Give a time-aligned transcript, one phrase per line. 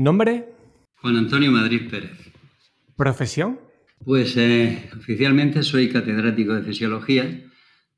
[0.00, 0.46] ¿Nombre?
[1.02, 2.32] Juan Antonio Madrid Pérez.
[2.96, 3.60] ¿Profesión?
[4.02, 7.42] Pues eh, oficialmente soy catedrático de fisiología,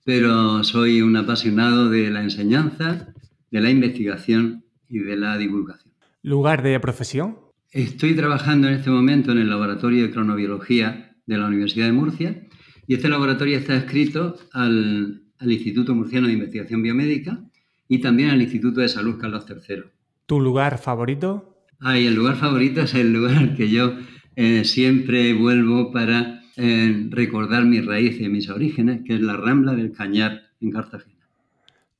[0.02, 3.14] pero soy un apasionado de la enseñanza,
[3.52, 5.94] de la investigación y de la divulgación.
[6.22, 7.38] ¿Lugar de profesión?
[7.70, 12.48] Estoy trabajando en este momento en el Laboratorio de Cronobiología de la Universidad de Murcia
[12.88, 17.38] y este laboratorio está adscrito al, Instituto Murciano de Investigación Biomédica
[17.86, 19.84] y también al Instituto de Salud Carlos III.
[20.26, 21.51] ¿Tu lugar favorito?
[21.82, 23.94] Ay, el lugar favorito es el lugar al que yo
[24.36, 29.74] eh, siempre vuelvo para eh, recordar mis raíces y mis orígenes, que es la Rambla
[29.74, 31.28] del Cañar en Cartagena.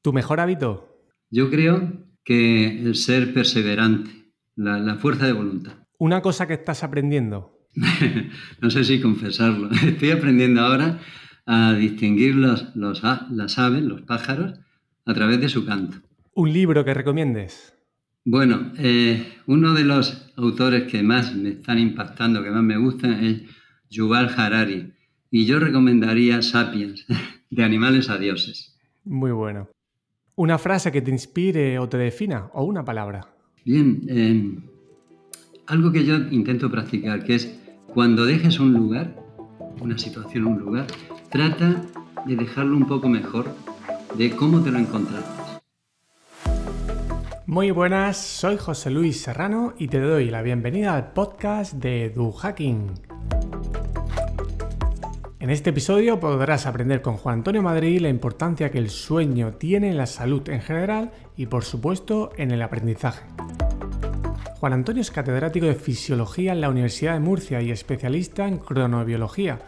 [0.03, 0.89] ¿Tu mejor hábito?
[1.31, 1.93] Yo creo
[2.25, 4.11] que el ser perseverante,
[4.57, 5.73] la fuerza de voluntad.
[5.99, 7.59] ¿Una cosa que estás aprendiendo?
[8.61, 9.71] no sé si confesarlo.
[9.87, 11.01] Estoy aprendiendo ahora
[11.47, 14.59] a distinguir los, las aves, los pájaros,
[15.05, 15.99] a través de su canto.
[16.35, 17.77] ¿Un libro que recomiendes?
[18.25, 23.25] Bueno, eh, uno de los autores que más me están impactando, que más me gustan,
[23.25, 23.43] es
[23.91, 24.93] Yuval Harari.
[25.31, 27.05] Y yo recomendaría Sapiens,
[27.51, 28.79] de animales a dioses.
[29.05, 29.69] Muy bueno.
[30.37, 32.49] ¿Una frase que te inspire o te defina?
[32.55, 33.27] ¿O una palabra?
[33.65, 34.59] Bien, eh,
[35.67, 39.17] algo que yo intento practicar, que es cuando dejes un lugar,
[39.81, 40.87] una situación, un lugar,
[41.31, 41.85] trata
[42.27, 43.55] de dejarlo un poco mejor
[44.17, 45.32] de cómo te lo encontraste.
[47.53, 52.33] Muy buenas, soy José Luis Serrano y te doy la bienvenida al podcast de Du
[52.33, 52.95] Hacking.
[55.39, 59.91] En este episodio podrás aprender con Juan Antonio Madrid la importancia que el sueño tiene
[59.91, 63.27] en la salud en general y por supuesto en el aprendizaje.
[64.59, 69.59] Juan Antonio es catedrático de Fisiología en la Universidad de Murcia y especialista en cronobiología,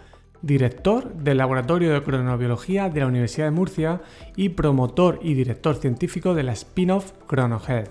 [0.45, 4.03] director del Laboratorio de Cronobiología de la Universidad de Murcia
[4.37, 7.91] y promotor y director científico de la spin-off ChronoHealth.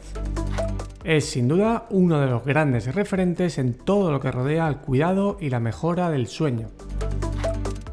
[1.04, 5.38] Es sin duda uno de los grandes referentes en todo lo que rodea al cuidado
[5.40, 6.70] y la mejora del sueño.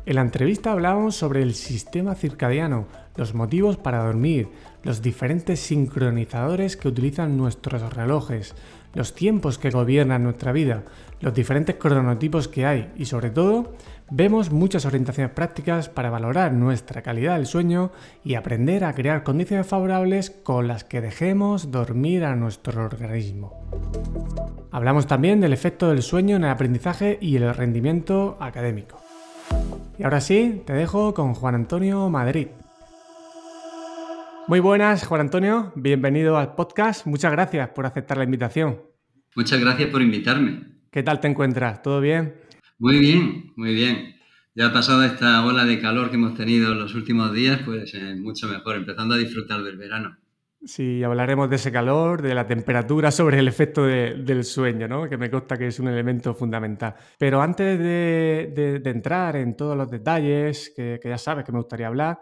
[0.05, 4.49] En la entrevista hablamos sobre el sistema circadiano, los motivos para dormir,
[4.83, 8.55] los diferentes sincronizadores que utilizan nuestros relojes,
[8.95, 10.85] los tiempos que gobiernan nuestra vida,
[11.21, 13.75] los diferentes cronotipos que hay y sobre todo
[14.11, 17.93] vemos muchas orientaciones prácticas para valorar nuestra calidad del sueño
[18.25, 23.69] y aprender a crear condiciones favorables con las que dejemos dormir a nuestro organismo.
[24.73, 29.01] Hablamos también del efecto del sueño en el aprendizaje y el rendimiento académico.
[29.99, 32.49] Y ahora sí, te dejo con Juan Antonio Madrid.
[34.47, 35.73] Muy buenas, Juan Antonio.
[35.77, 37.07] Bienvenido al podcast.
[37.07, 38.81] Muchas gracias por aceptar la invitación.
[39.37, 40.81] Muchas gracias por invitarme.
[40.91, 41.83] ¿Qué tal te encuentras?
[41.83, 42.35] ¿Todo bien?
[42.81, 44.17] Muy bien, muy bien.
[44.55, 48.17] Ya ha pasado esta ola de calor que hemos tenido los últimos días, pues eh,
[48.17, 50.17] mucho mejor, empezando a disfrutar del verano.
[50.65, 55.09] Sí, hablaremos de ese calor, de la temperatura sobre el efecto del sueño, ¿no?
[55.09, 56.95] que me consta que es un elemento fundamental.
[57.19, 62.19] Pero antes de, entrar en todos los detalles, que ya sabes que me gustaría hablar,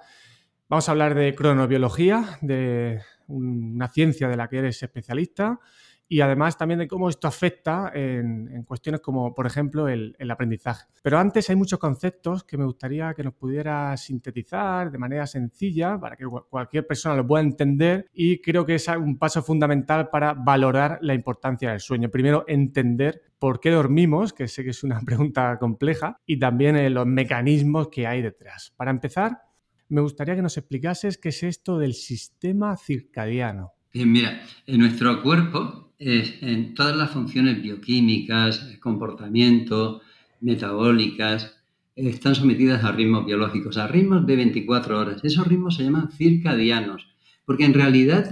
[0.71, 5.61] Vamos a hablar de cronobiología, de una ciencia de la que eres especialista
[6.09, 10.87] y además también de cómo esto afecta en, cuestiones como, por ejemplo, el, aprendizaje.
[11.03, 15.99] Pero antes hay muchos conceptos que me gustaría que nos pudieras sintetizar de manera sencilla
[15.99, 20.35] para que cualquier persona lo pueda entender y creo que es un paso fundamental para
[20.35, 22.09] valorar la importancia del sueño.
[22.09, 26.91] Primero, entender por qué dormimos, que sé que es una pregunta compleja, y también eh,
[26.91, 28.73] los mecanismos que hay detrás.
[28.77, 29.43] Para empezar,
[29.89, 33.73] me gustaría que nos explicases qué es esto del sistema circadiano.
[33.93, 40.01] Bien, mira, en nuestro cuerpo, en todas las funciones bioquímicas, comportamiento,
[40.41, 41.57] metabólicas,
[41.97, 45.25] están sometidas a ritmos biológicos, a ritmos de 24 horas.
[45.25, 47.09] Esos ritmos se llaman circadianos,
[47.45, 48.31] porque en realidad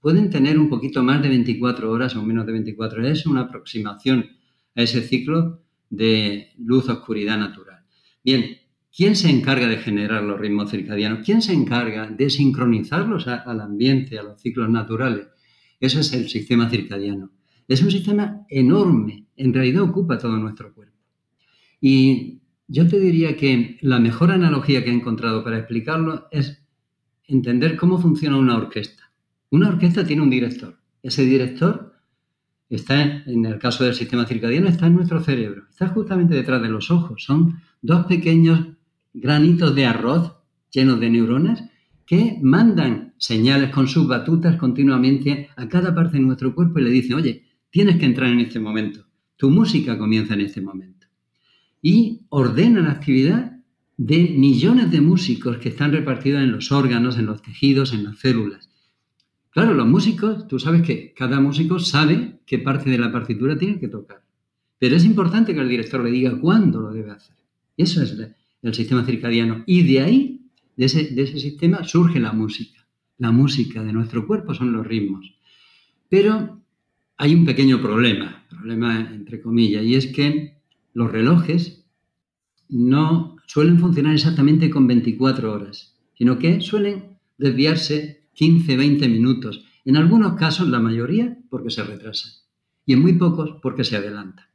[0.00, 3.18] pueden tener un poquito más de 24 horas o menos de 24 horas.
[3.20, 4.30] Es una aproximación
[4.74, 7.84] a ese ciclo de luz-oscuridad natural.
[8.24, 8.58] Bien,
[8.96, 11.24] ¿Quién se encarga de generar los ritmos circadianos?
[11.24, 15.26] ¿Quién se encarga de sincronizarlos al ambiente, a los ciclos naturales?
[15.84, 17.30] Eso es el sistema circadiano.
[17.68, 20.96] Es un sistema enorme, en realidad ocupa todo nuestro cuerpo.
[21.78, 26.64] Y yo te diría que la mejor analogía que he encontrado para explicarlo es
[27.26, 29.12] entender cómo funciona una orquesta.
[29.50, 30.78] Una orquesta tiene un director.
[31.02, 31.92] Ese director
[32.70, 35.64] está, en el caso del sistema circadiano, está en nuestro cerebro.
[35.68, 37.24] Está justamente detrás de los ojos.
[37.24, 38.68] Son dos pequeños
[39.12, 40.32] granitos de arroz
[40.70, 41.62] llenos de neuronas
[42.06, 46.90] que mandan señales con sus batutas continuamente a cada parte de nuestro cuerpo y le
[46.90, 49.06] dicen, oye, tienes que entrar en este momento,
[49.36, 51.06] tu música comienza en este momento.
[51.80, 53.58] Y ordena la actividad
[53.96, 58.18] de millones de músicos que están repartidos en los órganos, en los tejidos, en las
[58.18, 58.70] células.
[59.50, 63.78] Claro, los músicos, tú sabes que cada músico sabe qué parte de la partitura tiene
[63.78, 64.24] que tocar.
[64.78, 67.36] Pero es importante que el director le diga cuándo lo debe hacer.
[67.76, 68.18] Y eso es
[68.62, 69.62] el sistema circadiano.
[69.66, 70.43] Y de ahí,
[70.76, 72.86] de ese, de ese sistema, surge la música.
[73.18, 75.34] La música de nuestro cuerpo son los ritmos.
[76.08, 76.60] Pero
[77.16, 80.58] hay un pequeño problema, problema entre comillas, y es que
[80.92, 81.84] los relojes
[82.68, 89.64] no suelen funcionar exactamente con 24 horas, sino que suelen desviarse 15, 20 minutos.
[89.84, 92.32] En algunos casos, la mayoría, porque se retrasan.
[92.86, 94.46] Y en muy pocos, porque se adelantan.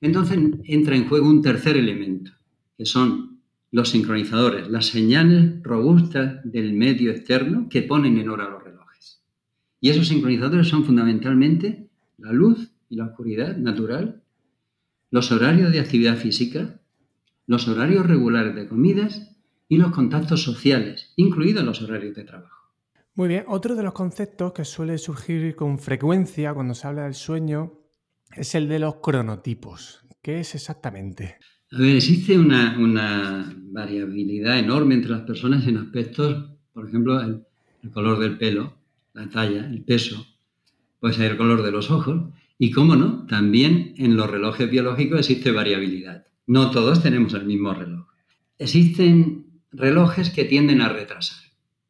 [0.00, 2.32] Entonces entra en juego un tercer elemento,
[2.76, 3.35] que son
[3.76, 9.22] los sincronizadores, las señales robustas del medio externo que ponen en hora los relojes.
[9.82, 14.22] Y esos sincronizadores son fundamentalmente la luz y la oscuridad natural,
[15.10, 16.80] los horarios de actividad física,
[17.46, 19.36] los horarios regulares de comidas
[19.68, 22.72] y los contactos sociales, incluidos los horarios de trabajo.
[23.14, 27.14] Muy bien, otro de los conceptos que suele surgir con frecuencia cuando se habla del
[27.14, 27.74] sueño
[28.34, 30.02] es el de los cronotipos.
[30.22, 31.36] ¿Qué es exactamente?
[31.72, 37.42] A ver, existe una, variabilidad enorme entre las personas en aspectos, por ejemplo, el,
[37.92, 38.78] color del pelo,
[39.14, 40.26] la talla, el peso,
[41.00, 45.20] puede ser el color de los ojos, y cómo no, también en los relojes biológicos
[45.20, 46.26] existe variabilidad.
[46.46, 48.06] No todos tenemos el mismo reloj.
[48.58, 51.38] Existen relojes que tienden a retrasar.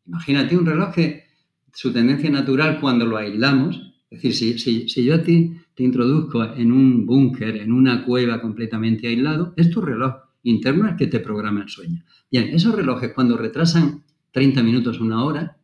[0.06, 1.26] Imagínate un reloj que
[1.72, 4.58] su tendencia natural cuando lo aislamos, es decir,
[4.88, 9.70] si, yo a ti te introduzco en un búnker, en una cueva completamente aislado, es
[9.70, 12.04] tu reloj interno el que te programa el sueño.
[12.30, 15.58] Bien, esos relojes cuando retrasan 30 minutos, una hora,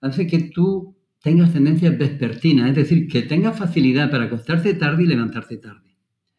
[0.00, 5.06] hace que tú tengas tendencias vespertinas, es decir, que tengas facilidad para acostarte tarde y
[5.06, 5.96] levantarte tarde.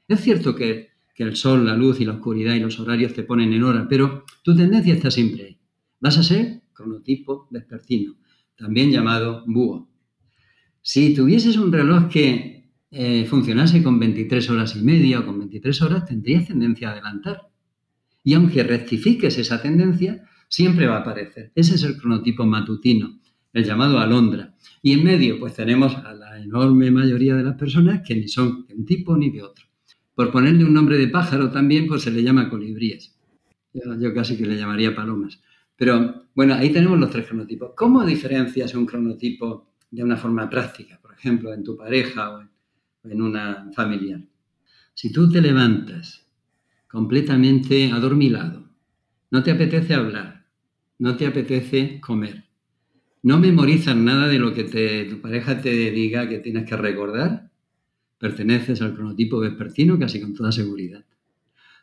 [0.07, 3.23] Es cierto que, que el sol, la luz y la oscuridad y los horarios te
[3.23, 5.59] ponen en hora, pero tu tendencia está siempre ahí.
[5.99, 8.15] Vas a ser cronotipo vespertino,
[8.55, 9.90] también llamado búho.
[10.81, 15.81] Si tuvieses un reloj que eh, funcionase con 23 horas y media o con 23
[15.83, 17.49] horas, tendrías tendencia a adelantar.
[18.23, 21.51] Y aunque rectifiques esa tendencia, siempre va a aparecer.
[21.55, 23.19] Ese es el cronotipo matutino,
[23.53, 24.55] el llamado alondra.
[24.81, 28.65] Y en medio, pues tenemos a la enorme mayoría de las personas que ni son
[28.67, 29.65] de un tipo ni de otro.
[30.15, 33.15] Por ponerle un nombre de pájaro también, pues se le llama colibríes.
[33.73, 35.41] Yo, yo casi que le llamaría palomas.
[35.77, 37.71] Pero bueno, ahí tenemos los tres cronotipos.
[37.75, 40.99] ¿Cómo diferencias un cronotipo de una forma práctica?
[41.01, 42.43] Por ejemplo, en tu pareja o
[43.03, 44.21] en una familiar.
[44.93, 46.27] Si tú te levantas
[46.87, 48.69] completamente adormilado,
[49.29, 50.45] no te apetece hablar,
[50.99, 52.45] no te apetece comer,
[53.23, 54.63] no memorizas nada de lo que
[55.09, 57.51] tu pareja te diga que tienes que recordar,
[58.17, 61.05] perteneces al cronotipo vespertino casi con toda seguridad.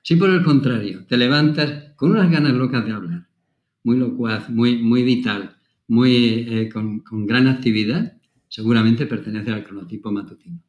[0.03, 3.29] Si por el contrario te levantas con unas ganas locas de hablar,
[3.83, 5.58] muy locuaz, muy, muy vital,
[5.89, 8.17] muy, eh, con, con gran actividad,
[8.49, 10.61] seguramente perteneces al cronotipo matutino.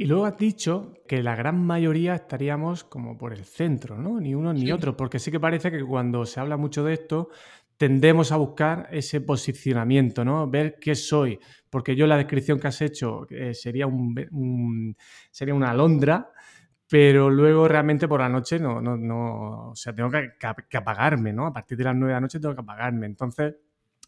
[0.00, 4.18] Y luego has dicho que la gran mayoría estaríamos como por el centro, ¿no?
[4.18, 7.28] Ni uno ni otro, porque sí que parece que cuando se habla mucho de esto,
[7.76, 10.48] tendemos a buscar ese posicionamiento, ¿no?
[10.48, 11.38] Ver qué soy,
[11.68, 14.96] porque yo la descripción que has hecho eh, sería, un,
[15.30, 16.30] sería una alondra,
[16.88, 20.30] pero luego realmente por la noche no, no, no o sea, tengo que,
[20.66, 21.46] que, apagarme, ¿no?
[21.46, 23.04] A partir de las nueve de la noche tengo que apagarme.
[23.04, 23.54] Entonces,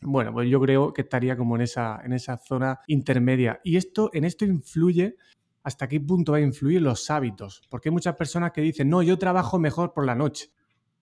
[0.03, 3.61] bueno, pues yo creo que estaría como en esa, en esa zona intermedia.
[3.65, 5.17] Y esto, en esto influye
[5.63, 7.63] hasta qué punto va a influir los hábitos.
[7.71, 10.51] Porque hay muchas personas que dicen, no, yo trabajo mejor por la noche.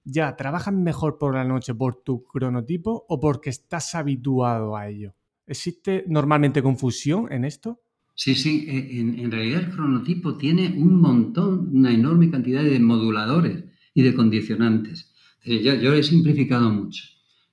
[0.05, 5.15] Ya, ¿trabajas mejor por la noche por tu cronotipo o porque estás habituado a ello?
[5.47, 7.81] ¿Existe normalmente confusión en esto?
[8.15, 13.65] Sí, sí, e, en, realidad el cronotipo tiene un montón, una enorme cantidad de moduladores
[13.95, 15.13] y de condicionantes.
[15.45, 17.03] Yo, yo he simplificado mucho,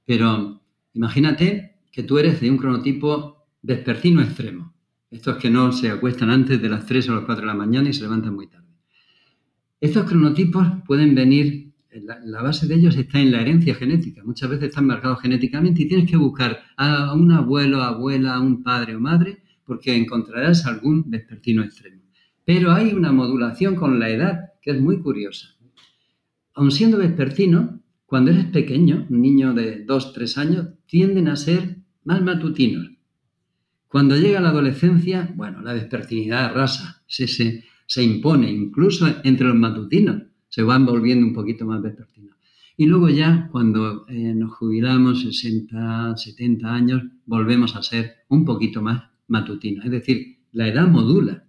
[0.05, 0.61] pero
[0.97, 4.73] imagínate que tú eres de un cronotipo vespertino extremo.
[5.09, 7.89] Estos que no se acuestan antes de las 3 o las 4 de la mañana
[7.89, 8.67] y se levantan muy tarde.
[9.79, 14.23] Estos cronotipos pueden venir, la, base de ellos está en la herencia genética.
[14.23, 18.63] Muchas veces están marcados genéticamente y tienes que buscar a un abuelo, abuela, a un
[18.63, 22.01] padre o madre, porque encontrarás algún vespertino extremo.
[22.43, 25.49] Pero hay una modulación con la edad que es muy curiosa.
[26.55, 27.76] Aun siendo vespertino,
[28.07, 32.97] cuando eres pequeño, un niño de 2, 3 años, tienden a ser más matutinos
[33.87, 40.23] cuando llega la adolescencia, bueno, la vespertinidad rasa, se, se, impone, incluso entre los matutinos,
[40.49, 42.35] se van volviendo un poquito más vespertinos.
[42.75, 48.81] Y luego ya, cuando eh, nos jubilamos, 60, 70 años, volvemos a ser un poquito
[48.81, 49.85] más matutinos.
[49.85, 51.45] Es decir, la edad modula,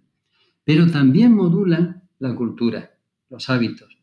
[0.63, 2.91] pero también modula la cultura,
[3.29, 3.98] los hábitos.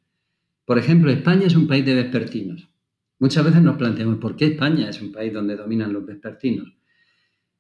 [0.66, 2.68] Por ejemplo, España es un país de vespertinos.
[3.20, 6.75] Muchas veces nos planteamos, ¿por qué España es un país donde dominan los vespertinos?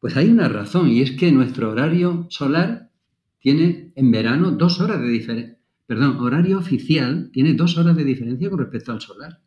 [0.00, 2.90] Pues hay una razón y es que nuestro horario solar
[3.38, 5.56] tiene en verano dos horas de diferencia.
[5.86, 9.40] Perdón, horario oficial tiene dos horas de diferencia con respecto al solar.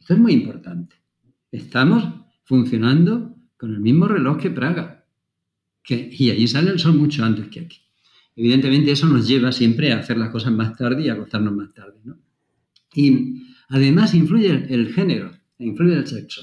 [0.00, 0.96] Esto es muy importante.
[1.52, 2.04] Estamos
[2.42, 5.06] funcionando con el mismo reloj que Praga.
[5.88, 7.78] Y allí sale el sol mucho antes que aquí.
[8.34, 11.72] Evidentemente eso nos lleva siempre a hacer las cosas más tarde y a acostarnos más
[11.72, 12.00] tarde.
[12.04, 12.18] ¿no?
[12.94, 16.42] Y además influye el género, influye el sexo.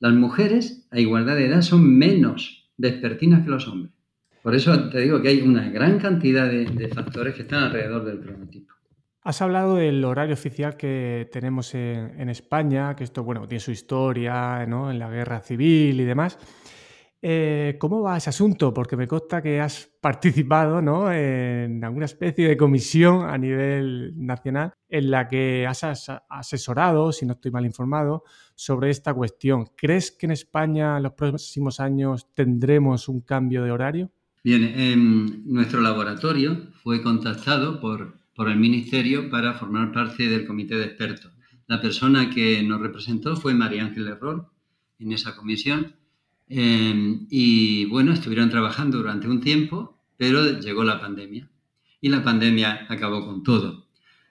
[0.00, 3.94] Las mujeres a igualdad de edad son menos despertinas que los hombres.
[4.42, 8.20] Por eso te digo que hay una gran cantidad de, factores que están alrededor del
[8.20, 8.74] cronotipo.
[9.22, 14.66] Has hablado del horario oficial que tenemos en, España, que esto, bueno, tiene su historia,
[14.66, 14.90] ¿no?
[14.90, 16.38] En la guerra civil y demás.
[17.26, 18.74] Eh, ¿Cómo va ese asunto?
[18.74, 21.10] Porque me consta que has participado ¿no?
[21.10, 25.84] en alguna especie de comisión a nivel nacional en la que has
[26.28, 29.70] asesorado, si no estoy mal informado, sobre esta cuestión.
[29.74, 34.10] ¿Crees que en España en los próximos años tendremos un cambio de horario?
[34.44, 40.84] Bien, nuestro laboratorio fue contactado por, por el Ministerio para formar parte del comité de
[40.84, 41.32] expertos.
[41.68, 44.50] La persona que nos representó fue María Ángel Error
[44.98, 46.03] en esa comisión
[46.48, 51.50] Em, y bueno, estuvieron trabajando durante un tiempo, pero llegó la pandemia.
[52.00, 53.86] Y la pandemia acabó con todo.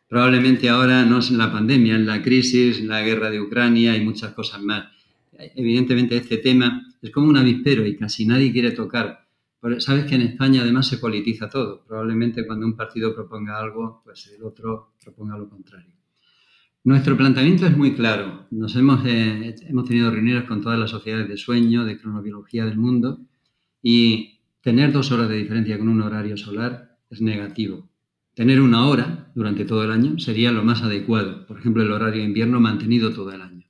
[0.07, 4.33] Probablemente ahora no es la pandemia, es la crisis, la guerra de Ucrania y muchas
[4.33, 4.85] cosas más.
[5.55, 9.27] Evidentemente este tema es como un avispero y casi nadie quiere tocar.
[9.79, 11.83] Sabes que en España además se politiza todo.
[11.85, 15.95] Probablemente cuando un partido proponga algo, pues el otro proponga lo contrario.
[16.85, 18.45] Nuestro planteamiento es muy claro.
[18.51, 22.77] Nos hemos, eh, hemos tenido reuniones con todas las sociedades de sueño, de cronobiología del
[22.77, 23.21] mundo,
[23.81, 27.87] y tener dos horas de diferencia con un horario solar es negativo.
[28.33, 31.45] Tener una hora durante todo el año sería lo más adecuado.
[31.45, 33.65] Por ejemplo, el horario de invierno mantenido todo el año.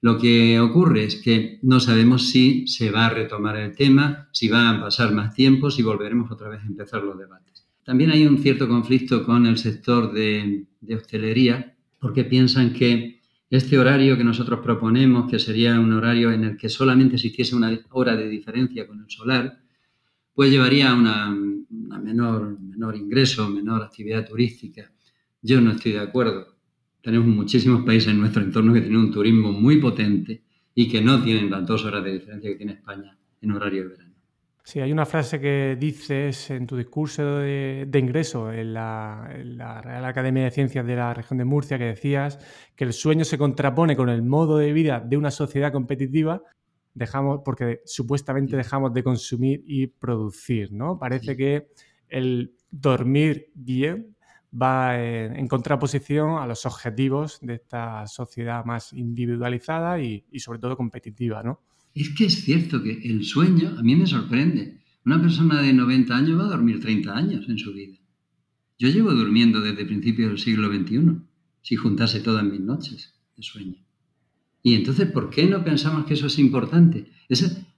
[0.00, 4.48] Lo que ocurre es que no sabemos si se va a retomar el tema, si
[4.48, 7.66] van a pasar más tiempo, si volveremos otra vez a empezar los debates.
[7.84, 11.73] También hay un cierto conflicto con el sector de, de hostelería,
[12.04, 16.68] porque piensan que este horario que nosotros proponemos, que sería un horario en el que
[16.68, 19.58] solamente existiese una hora de diferencia con el solar,
[20.34, 24.92] pues llevaría a una, menor, menor ingreso, menor actividad turística.
[25.40, 26.58] Yo no estoy de acuerdo.
[27.00, 30.42] Tenemos muchísimos países en nuestro entorno que tienen un turismo muy potente
[30.74, 33.88] y que no tienen las dos horas de diferencia que tiene España en horario de
[33.88, 34.13] verano.
[34.66, 39.28] Sí, hay una frase que dices en tu discurso de, ingreso en la,
[39.82, 42.38] Real Academia de Ciencias de la región de Murcia que decías
[42.74, 46.42] que el sueño se contrapone con el modo de vida de una sociedad competitiva
[46.94, 50.98] dejamos, porque supuestamente dejamos de consumir y producir, ¿no?
[50.98, 51.68] Parece que
[52.08, 54.16] el dormir bien
[54.50, 60.74] va en, contraposición a los objetivos de esta sociedad más individualizada y, y sobre todo
[60.74, 61.60] competitiva, ¿no?
[61.94, 64.80] Es que es cierto que el sueño a mí me sorprende.
[65.04, 67.96] Una persona de 90 años va a dormir 30 años en su vida.
[68.78, 71.20] Yo llevo durmiendo desde principios del siglo XXI,
[71.62, 73.76] si juntase todas mis noches de sueño.
[74.62, 77.06] Y entonces, ¿por qué no pensamos que eso es importante?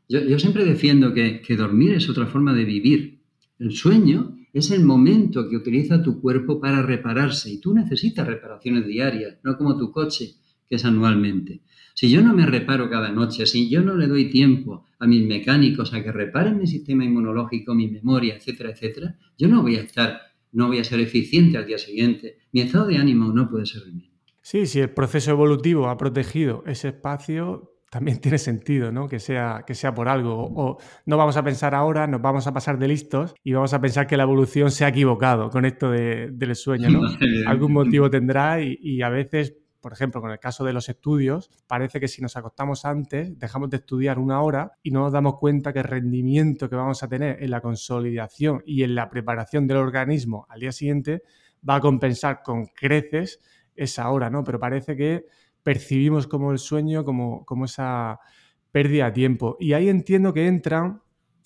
[0.09, 3.21] yo, siempre defiendo que, que dormir es otra forma de vivir.
[3.59, 8.87] El sueño es el momento que utiliza tu cuerpo para repararse y tú necesitas reparaciones
[8.87, 10.37] diarias, no como tu coche,
[10.69, 11.61] que es anualmente.
[11.97, 15.27] Si yo no me reparo cada noche, si yo no le doy tiempo a mis
[15.27, 19.81] mecánicos a que reparen mi sistema inmunológico, mi memoria, etcétera, etcétera, yo no voy a
[19.81, 20.21] estar,
[20.53, 22.37] no voy a ser eficiente al día siguiente.
[22.53, 24.15] Mi estado de ánimo no puede ser el mismo.
[24.43, 29.09] Sí, si el proceso evolutivo ha protegido ese espacio, también tiene sentido, ¿no?
[29.09, 30.53] Que sea, que sea por algo.
[30.55, 30.77] O
[31.07, 34.07] no vamos a pensar ahora, nos vamos a pasar de listos y vamos a pensar
[34.07, 37.01] que la evolución se ha equivocado con esto del sueño, ¿no?
[37.47, 39.55] Algún motivo tendrá y, y a veces
[39.87, 43.71] por ejemplo, con el caso de los estudios, parece que si nos acostamos antes, dejamos
[43.71, 47.09] de estudiar una hora y no nos damos cuenta que el rendimiento que vamos a
[47.09, 51.23] tener en la consolidación y en la preparación del organismo al día siguiente
[51.71, 53.39] va a compensar con creces
[53.77, 54.43] esa hora, ¿no?
[54.43, 55.27] Pero parece que
[55.63, 58.19] percibimos como el sueño, como, como esa
[58.73, 59.57] pérdida de tiempo.
[59.61, 61.01] Y ahí entiendo que entran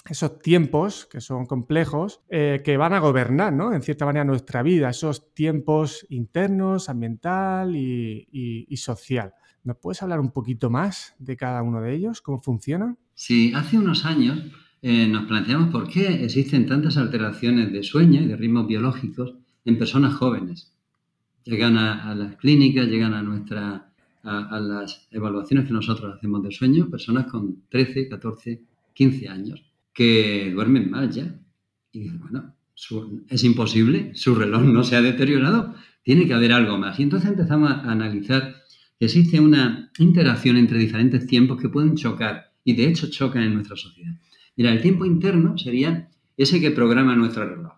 [0.09, 3.73] esos tiempos que son complejos, eh, que van a gobernar, ¿no?
[3.73, 9.35] En cierta manera, nuestra vida, esos tiempos internos, ambiental y, social.
[9.62, 12.23] ¿Nos puedes hablar un poquito más de cada uno de ellos?
[12.23, 12.97] ¿Cómo funciona?
[13.14, 14.42] Sí, hace unos años
[14.80, 19.35] eh, nos planteamos por qué existen tantas alteraciones de sueño y de ritmos biológicos
[19.66, 20.73] en personas jóvenes.
[21.45, 23.92] Llegan a, las clínicas, llegan a, nuestra,
[24.23, 28.62] a, a las evaluaciones que nosotros hacemos de sueño, personas con 13, 14,
[28.95, 31.38] 15 años que duermen mal ya.
[31.92, 32.54] Y bueno,
[33.28, 36.99] es imposible, su reloj no se ha deteriorado, tiene que haber algo más.
[36.99, 38.62] Y entonces empezamos a analizar
[38.99, 43.54] que existe una interacción entre diferentes tiempos que pueden chocar, y de hecho chocan en
[43.54, 44.12] nuestra sociedad.
[44.56, 47.73] Mira, el tiempo interno sería ese que programa nuestro reloj.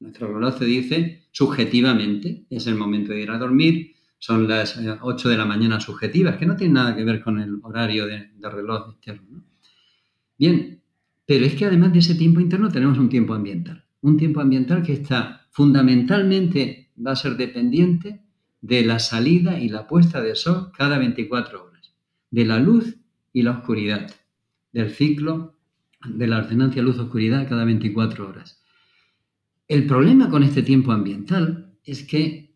[0.00, 5.28] Nuestro reloj te dice subjetivamente, es el momento de ir a dormir, son las 8
[5.28, 8.30] eh, de la mañana subjetivas, que no tienen nada que ver con el horario de,
[8.40, 9.44] reloj externo.
[10.38, 10.81] Bien,
[11.26, 13.84] pero es que además de ese tiempo interno tenemos un tiempo ambiental.
[14.00, 18.22] Un tiempo ambiental que está fundamentalmente, va a ser dependiente
[18.60, 21.94] de la salida y la puesta de sol cada 24 horas,
[22.30, 22.96] de la luz
[23.32, 24.10] y la oscuridad,
[24.72, 25.56] del ciclo
[26.06, 28.62] de la alternancia luz-oscuridad cada 24 horas.
[29.68, 32.54] El problema con este tiempo ambiental es que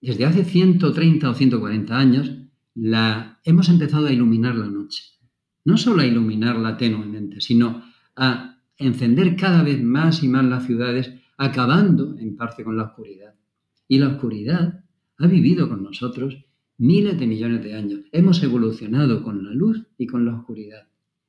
[0.00, 2.32] desde hace 130 o 140 años
[2.74, 5.02] la, hemos empezado a iluminar la noche.
[5.64, 7.82] No solo a iluminarla tenuemente, sino
[8.16, 13.34] a encender cada vez más y más las ciudades, acabando en parte con la oscuridad.
[13.88, 14.84] Y la oscuridad
[15.18, 16.36] ha vivido con nosotros
[16.78, 18.00] miles de millones de años.
[18.12, 20.88] Hemos evolucionado con la luz y con la oscuridad.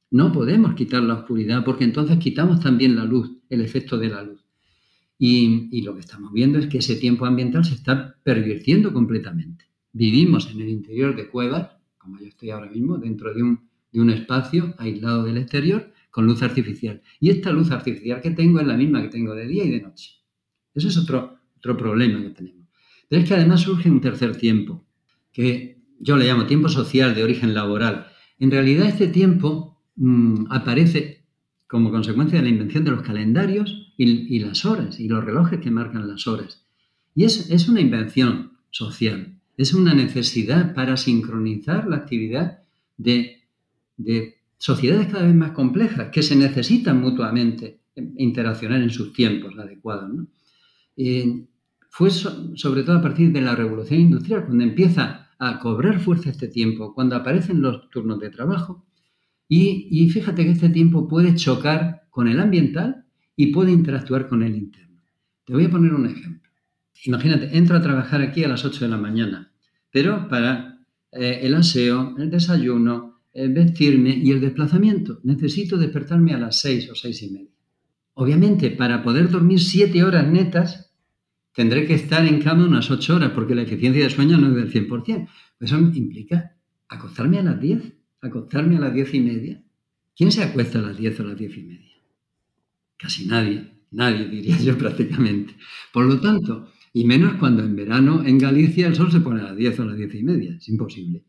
[0.09, 4.23] No podemos quitar la oscuridad porque entonces quitamos también la luz, el efecto de la
[4.23, 4.41] luz.
[5.19, 9.65] Y, lo que estamos viendo es que ese tiempo ambiental se está pervirtiendo completamente.
[9.91, 13.67] Vivimos en el interior de cuevas, como yo estoy ahora mismo, dentro de un,
[14.11, 17.01] espacio aislado del exterior, con luz artificial.
[17.19, 19.81] Y esta luz artificial que tengo es la misma que tengo de día y de
[19.81, 20.15] noche.
[20.73, 22.67] Ese es otro, otro problema que tenemos.
[23.07, 24.87] Pero es que además surge un tercer tiempo,
[25.31, 28.07] que yo le llamo tiempo social de origen laboral.
[28.39, 31.25] En realidad este tiempo Mm, aparece
[31.65, 35.71] como consecuencia de la invención de los calendarios y, las horas y los relojes que
[35.71, 36.65] marcan las horas.
[37.15, 42.59] Y es, es una invención social, es una necesidad para sincronizar la actividad
[42.95, 43.41] de,
[44.57, 50.11] sociedades cada vez más complejas que se necesitan mutuamente interaccionar en sus tiempos adecuados.
[50.95, 51.45] Eh,
[51.89, 56.47] fue sobre todo a partir de la revolución industrial cuando empieza a cobrar fuerza este
[56.47, 58.85] tiempo, cuando aparecen los turnos de trabajo,
[59.49, 64.55] y, fíjate que este tiempo puede chocar con el ambiental y puede interactuar con el
[64.57, 65.01] interno.
[65.45, 66.51] Te voy a poner un ejemplo.
[67.05, 69.53] Imagínate, entro a trabajar aquí a las 8 de la mañana,
[69.91, 70.79] pero para
[71.11, 73.16] eh, el aseo, el desayuno,
[73.49, 77.51] vestirme y el desplazamiento necesito despertarme a las 6 o 6 y media.
[78.13, 80.91] Obviamente, para poder dormir 7 horas netas,
[81.53, 84.55] tendré que estar en cama unas 8 horas, porque la eficiencia de sueño no es
[84.55, 85.27] del 100%.
[85.59, 86.55] Eso implica
[86.87, 89.63] acostarme a las 10 acostarme a las diez y media.
[90.15, 91.95] ¿Quién se acuesta a las diez o a las diez y media?
[92.97, 95.55] Casi nadie, nadie diría yo prácticamente.
[95.93, 99.45] Por lo tanto, y menos cuando en verano en Galicia el sol se pone a
[99.45, 101.23] las diez o a las diez y media, es imposible.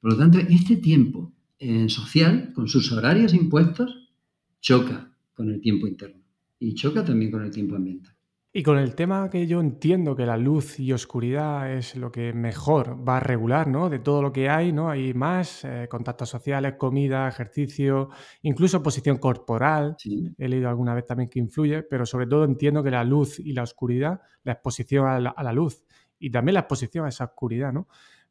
[0.00, 4.12] Por lo tanto, este tiempo en social, con sus horarios impuestos,
[4.60, 6.22] choca con el tiempo interno
[6.58, 8.14] y choca también con el tiempo ambiental.
[8.52, 12.32] Y con el tema que yo entiendo que la luz y oscuridad es lo que
[12.32, 13.88] mejor va a regular, ¿no?
[13.88, 14.90] De todo lo que hay, ¿no?
[14.90, 18.08] Hay más eh, contactos sociales, comida, ejercicio,
[18.42, 19.96] incluso posición corporal.
[20.36, 23.52] He leído alguna vez también que influye, pero sobre todo entiendo que la luz y
[23.52, 25.84] la oscuridad, la exposición a la, a la luz
[26.18, 27.86] y también la exposición a esa oscuridad, ¿no?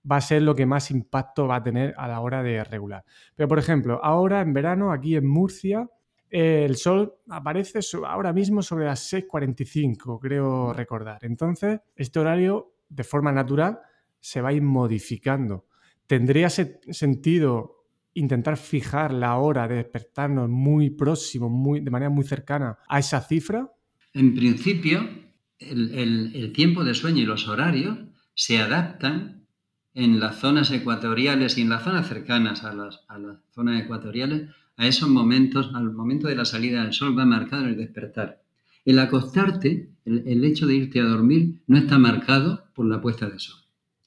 [0.09, 3.03] Va a ser lo que más impacto va a tener a la hora de regular.
[3.35, 5.87] Pero, por ejemplo, ahora en verano, aquí en Murcia,
[6.29, 11.23] el sol aparece ahora mismo sobre las 6.45, creo recordar.
[11.25, 13.79] Entonces, este horario, de forma natural,
[14.19, 15.65] se va a ir modificando.
[16.05, 22.77] ¿Tendría sentido intentar fijar la hora de despertarnos muy próximo, muy, de manera muy cercana
[22.87, 23.71] a esa cifra?
[24.13, 25.07] En principio,
[25.59, 27.97] el, tiempo de sueño y los horarios
[28.33, 29.38] se adaptan
[29.99, 34.49] en las zonas ecuatoriales y en las zonas cercanas a las, a las zonas ecuatoriales
[34.79, 38.41] a esos momentos, al momento de la salida del sol, va marcado el despertar.
[38.85, 43.39] El acostarte, el, hecho de irte a dormir, no está marcado por la puesta de
[43.39, 43.59] sol.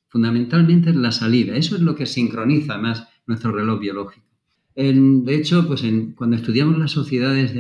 [0.09, 1.57] Fundamentalmente es la salida.
[1.57, 4.27] Eso es lo que sincroniza más nuestro reloj biológico.
[4.75, 5.85] de hecho, pues
[6.17, 7.53] cuando estudiamos las sociedades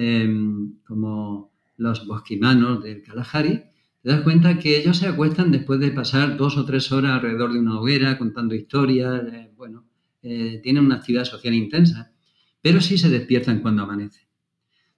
[0.86, 3.62] como los bosquimanos del Kalahari,
[4.02, 7.52] te das cuenta que ellos se acuestan después de pasar dos o tres horas alrededor
[7.52, 9.84] de una hoguera contando historias, eh, bueno,
[10.22, 12.12] eh, tienen una actividad social intensa
[12.62, 14.20] pero sí se despiertan cuando amanece.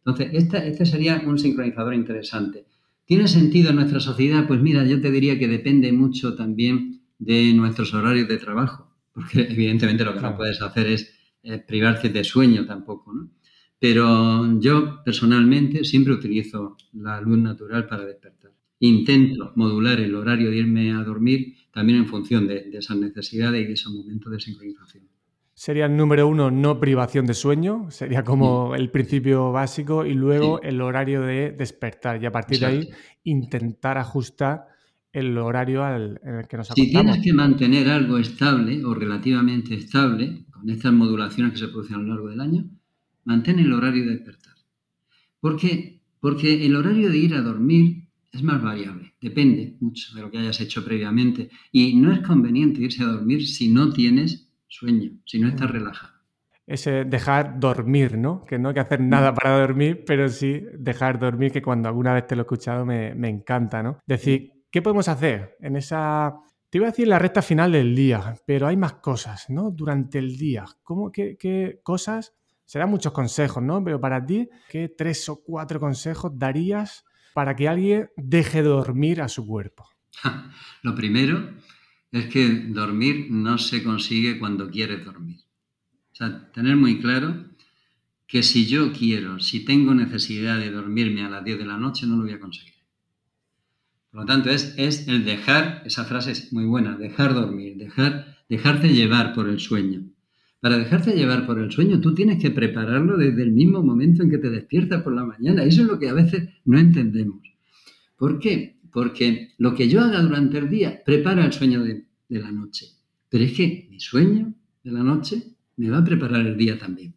[0.04, 2.66] Entonces, este sería un sincronizador interesante.
[3.06, 4.46] ¿Tiene sentido en nuestra sociedad?
[4.46, 9.40] Pues mira, yo te diría que depende mucho también de nuestros horarios de trabajo, porque
[9.50, 11.10] evidentemente lo que no puedes hacer es
[11.42, 13.30] eh, privarte de sueño tampoco, ¿no?
[13.78, 18.43] Pero yo personalmente siempre utilizo la luz natural para despertar.
[18.80, 23.62] Intento modular el horario de irme a dormir también en función de, de esas necesidades
[23.62, 25.04] y de esos momentos de sincronización.
[25.56, 30.60] Sería el número uno, no privación de sueño, sería como el principio básico, y luego
[30.62, 32.20] el horario de despertar.
[32.20, 32.90] Y a partir de ahí,
[33.22, 34.66] intentar ajustar
[35.12, 36.88] el horario al, en el que nos acostamos.
[36.88, 41.96] Si tienes que mantener algo estable o relativamente estable, con estas modulaciones que se producen
[41.96, 42.68] a lo largo del año,
[43.22, 44.54] mantén el horario de despertar.
[45.38, 46.02] ¿Por qué?
[46.18, 48.03] Porque el horario de ir a dormir
[48.34, 52.82] es más variable, depende mucho de lo que hayas hecho previamente y no es conveniente
[52.82, 55.72] irse a dormir si no tienes sueño, si no estás mm.
[55.72, 56.14] relajado.
[56.66, 58.42] Ese dejar dormir, ¿no?
[58.44, 59.34] Que no hay que hacer nada mm.
[59.34, 63.14] para dormir, pero sí dejar dormir, que cuando alguna vez te lo he escuchado me,
[63.14, 63.98] me encanta, ¿no?
[64.06, 66.34] Decir, ¿qué podemos hacer en esa
[66.74, 69.70] te iba a decir la recta final del día, pero hay más cosas, ¿no?
[69.70, 70.64] Durante el día.
[70.82, 72.34] ¿Cómo, qué, qué cosas?
[72.64, 73.84] Serán muchos consejos, ¿no?
[73.84, 79.20] Pero para ti, ¿qué tres o cuatro consejos darías para que alguien deje de dormir
[79.20, 79.86] a su cuerpo?
[80.82, 81.50] Lo primero
[82.10, 85.40] es que dormir no se consigue cuando quieres dormir.
[86.12, 87.50] O sea, tener muy claro
[88.26, 92.06] que si yo quiero, si tengo necesidad de dormirme a las 10 de la noche,
[92.06, 92.74] no lo voy a conseguir.
[94.10, 98.38] Por lo tanto, es, es el dejar, esa frase es muy buena, dejar dormir, dejar,
[98.48, 100.04] dejarte llevar por el sueño.
[100.64, 104.30] Para dejarte llevar por el sueño, tú tienes que prepararlo desde el mismo momento en
[104.30, 105.62] que te despiertas por la mañana.
[105.62, 107.42] Eso es lo que a veces no entendemos.
[108.16, 108.78] ¿Por qué?
[108.90, 112.86] Porque lo que yo haga durante el día prepara el sueño de, de la noche.
[113.28, 115.42] Pero es que mi sueño de la noche
[115.76, 117.14] me va a preparar el día también.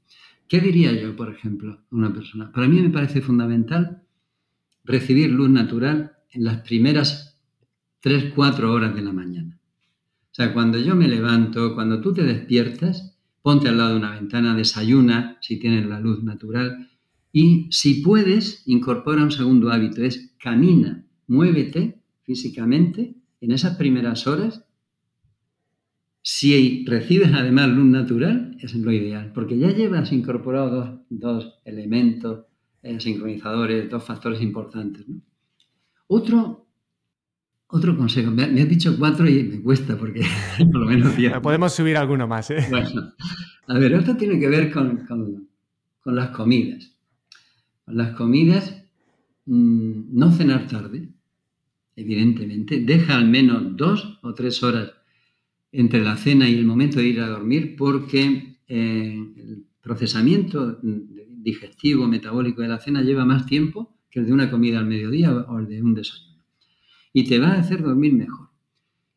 [0.49, 2.51] ¿Qué diría yo, por ejemplo, a una persona?
[2.51, 4.01] Para mí me parece fundamental
[4.83, 7.39] recibir luz natural en las primeras
[8.01, 9.57] 3, 4 horas de la mañana.
[10.31, 13.13] O sea, cuando yo me levanto, cuando tú te despiertas,
[13.47, 16.89] ponte al lado de una ventana, desayuna si tienes la luz natural
[17.31, 24.65] y si puedes, incorpora un segundo hábito, es camina, muévete físicamente en esas primeras horas.
[26.21, 32.47] Si recibes además luz natural, es lo ideal, porque ya llevas incorporado dos, elementos
[32.83, 35.05] eh, sincronizadores, dos factores importantes.
[36.07, 36.66] Otro,
[37.69, 40.21] otro consejo, me, has dicho cuatro y me cuesta porque
[40.71, 42.49] por lo menos Podemos subir alguno más.
[42.51, 42.65] ¿eh?
[42.69, 43.13] Bueno,
[43.67, 45.05] a ver, esto tiene que ver con,
[46.05, 46.95] las comidas.
[47.85, 48.83] Con las comidas,
[49.45, 51.09] mm, no cenar tarde,
[51.95, 52.79] evidentemente.
[52.79, 54.91] Deja al menos dos o tres horas
[55.71, 62.07] entre la cena y el momento de ir a dormir porque eh, el procesamiento digestivo,
[62.07, 65.59] metabólico de la cena lleva más tiempo que el de una comida al mediodía o
[65.59, 66.26] el de un desayuno.
[67.17, 68.49] Y te va a hacer dormir mejor.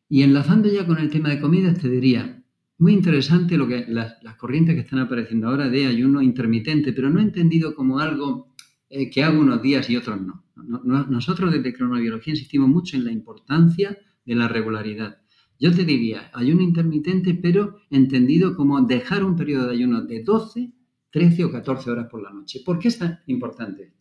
[0.09, 2.43] Y enlazando ya con el tema de comidas, te diría,
[2.79, 7.19] muy interesante lo que las, corrientes que están apareciendo ahora de ayuno intermitente, pero no
[7.19, 8.55] entendido como algo
[8.89, 10.43] eh, que hago unos días y otros no.
[10.55, 15.21] Nosotros desde cronobiología insistimos mucho en la importancia de la regularidad.
[15.59, 20.73] Yo te diría, ayuno intermitente, pero entendido como dejar un periodo de ayuno de 12,
[21.11, 22.61] 13 o 14 horas por la noche.
[22.65, 23.93] ¿Por qué es tan importante?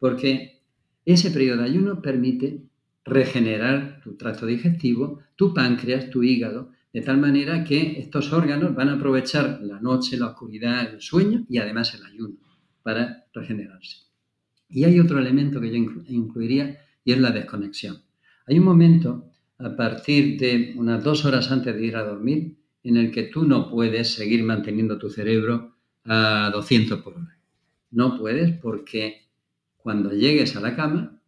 [0.00, 0.62] porque
[1.04, 2.70] ese periodo de ayuno permite
[3.04, 8.88] regenerar tu tracto digestivo, tu páncreas, tu hígado, de tal manera que estos órganos van
[8.88, 12.36] a aprovechar la noche, la oscuridad, el sueño y además el ayuno
[12.82, 13.98] para regenerarse.
[14.68, 15.76] Y hay otro elemento que yo
[16.08, 18.02] incluiría y es la desconexión.
[18.46, 22.96] Hay un momento a partir de unas dos horas antes de ir a dormir en
[22.96, 27.36] el que tú no puedes seguir manteniendo tu cerebro a 200 por hora.
[27.90, 29.28] No puedes porque
[29.76, 31.19] cuando llegues a la cama,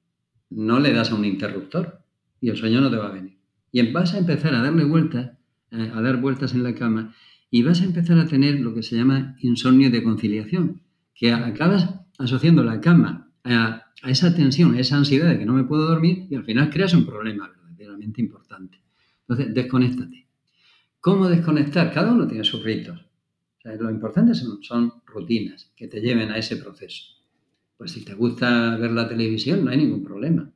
[0.54, 2.02] no le das a un interruptor
[2.40, 3.38] y el sueño no te va a venir.
[3.70, 5.38] Y vas a empezar a darle vueltas,
[5.70, 7.14] eh, a dar vueltas en la cama
[7.50, 10.82] y vas a empezar a tener lo que se llama insomnio de conciliación,
[11.14, 11.88] que acabas
[12.18, 16.26] asociando la cama a, esa tensión, a esa ansiedad de que no me puedo dormir
[16.30, 18.80] y al final creas un problema verdaderamente importante.
[19.20, 20.26] Entonces, desconéctate.
[21.00, 21.92] ¿Cómo desconectar?
[21.92, 23.06] Cada uno tiene sus ritos.
[23.64, 27.21] lo importante son rutinas que te lleven a ese proceso.
[27.82, 30.48] Pues si te gusta ver la televisión, no hay ningún problema.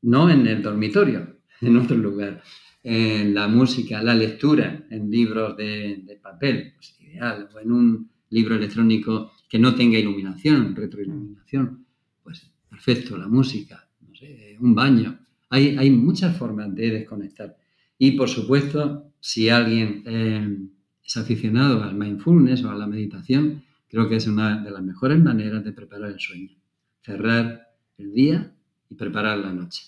[0.00, 2.42] No en el dormitorio, en otro lugar.
[2.82, 7.50] En la música, la lectura, en libros de, papel, pues ideal.
[7.54, 11.84] O en un libro electrónico que no tenga iluminación, retroiluminación,
[12.22, 15.18] pues perfecto, la música, no sé, un baño.
[15.50, 17.54] Hay, hay muchas formas de desconectar.
[17.98, 20.56] Y por supuesto, si alguien eh,
[21.04, 25.18] es aficionado al mindfulness o a la meditación, Creo que es una de las mejores
[25.18, 26.56] maneras de preparar el sueño.
[27.02, 27.68] Cerrar
[27.98, 28.52] el día
[28.90, 29.84] y preparar la noche.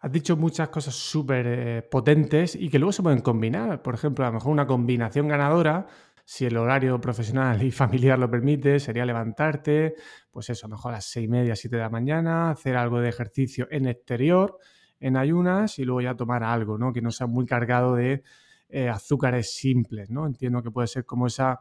[0.00, 3.82] Has dicho muchas cosas súper eh, potentes y que luego se pueden combinar.
[3.82, 5.86] Por ejemplo, a lo mejor una combinación ganadora,
[6.24, 9.96] si el horario profesional y familiar lo permite, sería levantarte,
[10.30, 12.76] pues eso, a lo mejor a las seis y media, siete de la mañana, hacer
[12.76, 14.58] algo de ejercicio en exterior,
[15.00, 16.92] en ayunas y luego ya tomar algo, ¿no?
[16.92, 18.22] Que no sea muy cargado de
[18.70, 20.26] eh, azúcares simples, ¿no?
[20.26, 21.60] Entiendo que puede ser como esa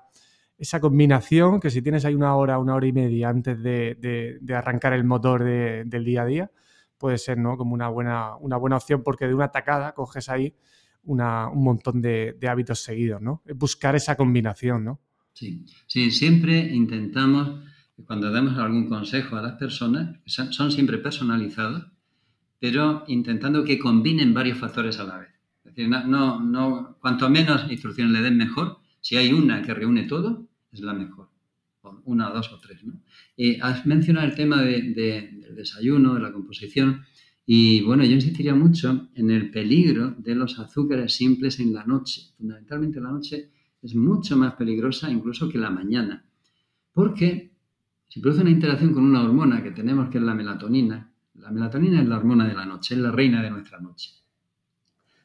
[0.60, 4.93] esa combinación que si tienes ahí una hora, una hora y media antes de, arrancar
[4.93, 6.52] el motor del día a día,
[6.98, 7.56] puede ser ¿no?
[7.56, 10.54] como una buena, una buena opción porque de una tacada coges ahí
[11.04, 13.41] un montón de, hábitos seguidos, ¿no?
[13.56, 15.00] Buscar esa combinación, ¿no?
[15.34, 17.63] Sí, sí, siempre intentamos
[18.06, 21.88] cuando damos algún consejo a las personas, son siempre personalizados,
[22.60, 25.30] pero intentando que combinen varios factores a la vez.
[26.08, 30.82] No, no, cuanto menos instrucciones le den mejor, si hay una que reúne todo, es
[30.82, 31.30] la mejor.
[31.82, 32.84] O una, dos o tres.
[32.84, 33.02] ¿no?
[33.62, 34.94] has mencionado el tema del
[35.56, 37.04] desayuno, de la composición.
[37.46, 42.34] Y bueno, yo insistiría mucho en el peligro de los azúcares simples en la noche.
[42.38, 43.52] Fundamentalmente la noche
[43.82, 46.26] es mucho más peligrosa incluso que la mañana.
[46.94, 47.54] Porque
[48.08, 52.02] si produce una interacción con una hormona que tenemos que es la melatonina, la melatonina
[52.02, 54.12] es la hormona de la noche, es la reina de nuestra noche.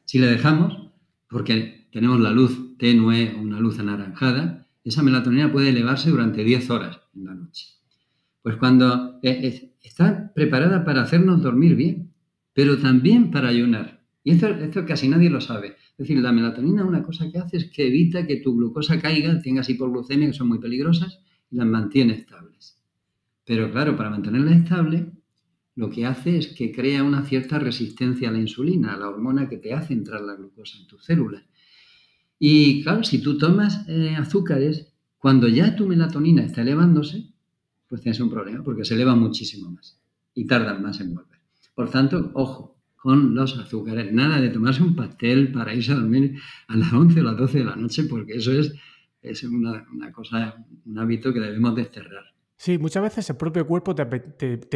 [0.05, 0.91] Si le dejamos,
[1.27, 6.99] porque tenemos la luz tenue, una luz anaranjada, esa melatonina puede elevarse durante 10 horas
[7.15, 7.67] en la noche.
[8.41, 12.13] Pues cuando eh, está preparada para hacernos dormir bien,
[12.53, 14.05] pero también para ayunar.
[14.23, 15.75] Y esto, casi nadie lo sabe.
[15.91, 19.39] Es decir, la melatonina una cosa que hace es que evita que tu glucosa caiga,
[19.41, 21.19] tengas hipoglucemia, que son muy peligrosas,
[21.51, 22.81] y las mantiene estables.
[23.45, 25.11] Pero claro, para mantenerla estable,
[25.75, 29.47] lo que hace es que crea una cierta resistencia a la insulina, a la hormona
[29.49, 31.43] que te hace entrar la glucosa en tus células.
[32.39, 37.31] Y claro, si tú tomas eh, azúcares, cuando ya tu melatonina está elevándose,
[37.87, 39.99] pues tienes un problema porque se eleva muchísimo más
[40.33, 41.39] y tardan más en volver.
[41.73, 44.11] Por tanto, ojo con los azúcares.
[44.11, 47.59] Nada de tomarse un pastel para irse a dormir a las 11 o las 12
[47.59, 48.73] de la noche porque eso es,
[49.21, 52.34] es una, una cosa, un hábito que debemos desterrar.
[52.57, 54.05] Sí, muchas veces el propio cuerpo te,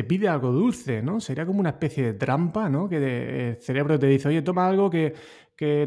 [0.03, 1.21] pide algo dulce, ¿no?
[1.21, 2.89] Sería como una especie de trampa, ¿no?
[2.89, 5.13] Que el cerebro te dice, oye, toma algo que,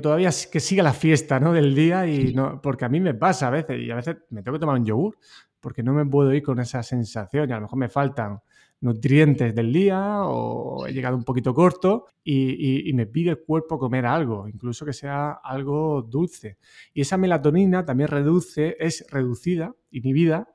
[0.03, 1.53] todavía que siga la fiesta, ¿no?
[1.53, 4.43] Del día y no, porque a mí me pasa a veces y a veces me
[4.43, 5.19] tengo que tomar un yogur
[5.61, 8.41] porque no me puedo ir con esa sensación y a lo mejor me faltan
[8.81, 13.79] nutrientes del día o he llegado un poquito corto y, y, me pide el cuerpo
[13.79, 16.59] comer algo, incluso que sea algo dulce.
[16.93, 20.49] Y esa melatonina también reduce, es reducida, inhibida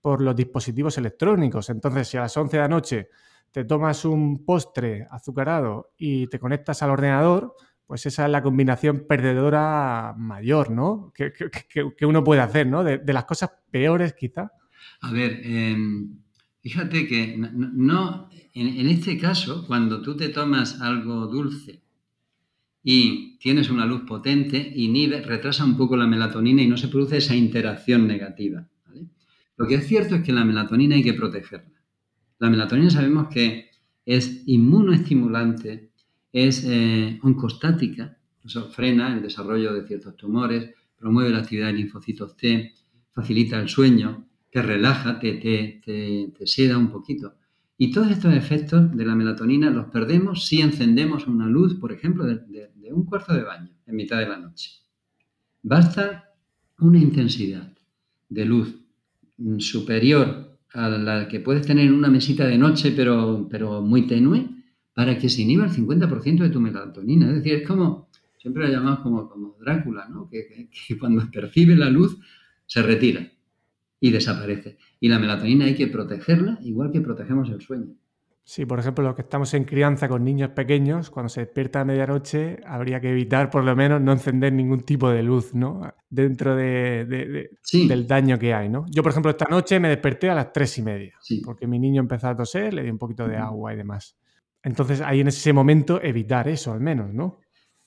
[0.00, 1.70] por los dispositivos electrónicos.
[1.70, 3.08] Entonces, si a las 11 de la noche
[3.50, 7.54] te tomas un postre azucarado y te conectas al ordenador,
[7.90, 11.12] pues esa es la combinación perdedora mayor, ¿no?
[11.12, 11.32] Que,
[12.06, 12.84] uno puede hacer, ¿no?
[12.84, 14.52] De, las cosas peores, quizá.
[15.00, 16.18] A ver, em,
[16.60, 21.82] fíjate que no, en, este caso, cuando tú te tomas algo dulce
[22.82, 27.16] y tienes una luz potente, inhibe, retrasa un poco la melatonina y no se produce
[27.16, 28.68] esa interacción negativa.
[29.60, 31.82] Lo que es cierto es que la melatonina hay que protegerla.
[32.38, 33.68] La melatonina sabemos que
[34.06, 35.90] es inmunoestimulante,
[36.32, 42.38] es eh, oncostática, eso frena el desarrollo de ciertos tumores, promueve la actividad de linfocitos
[42.38, 42.72] T,
[43.12, 47.34] facilita el sueño, te relaja, te, te, seda un poquito.
[47.76, 52.24] Y todos estos efectos de la melatonina los perdemos si encendemos una luz, por ejemplo,
[52.24, 52.38] de,
[52.74, 54.70] de un cuarto de baño en mitad de la noche.
[55.62, 56.32] Basta
[56.78, 57.70] una intensidad
[58.30, 58.79] de luz
[59.58, 64.48] superior a la que puedes tener en una mesita de noche, pero, pero muy tenue,
[64.94, 67.28] para que se inhiba el 50% de tu melatonina.
[67.28, 70.28] Es decir, es como, siempre lo llamamos como, como Drácula, ¿no?
[70.30, 72.18] que cuando percibe la luz
[72.66, 73.30] se retira
[74.00, 74.78] y desaparece.
[75.00, 77.94] Y la melatonina hay que protegerla igual que protegemos el sueño.
[78.52, 81.84] Sí, por ejemplo, los que estamos en crianza con niños pequeños, cuando se despierta a
[81.84, 85.82] medianoche, habría que evitar por lo menos no encender ningún tipo de luz, ¿no?
[86.08, 88.86] Dentro de, del daño que hay, ¿no?
[88.90, 92.00] Yo, por ejemplo, esta noche me desperté a las tres y media, porque mi niño
[92.00, 94.16] empezó a toser, le di un poquito de agua y demás.
[94.64, 97.38] Entonces, ahí en ese momento evitar eso al menos, ¿no?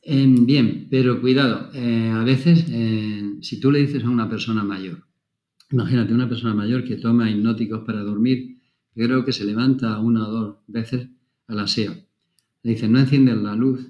[0.01, 4.63] Em, bien, pero cuidado, eh, a veces eh, si tú le dices a una persona
[4.63, 5.03] mayor,
[5.71, 8.62] imagínate una persona mayor que toma hipnóticos para dormir,
[8.93, 11.09] creo que se levanta una o dos veces
[11.47, 11.93] al aseo.
[12.63, 13.89] Le dice, no enciendes la luz.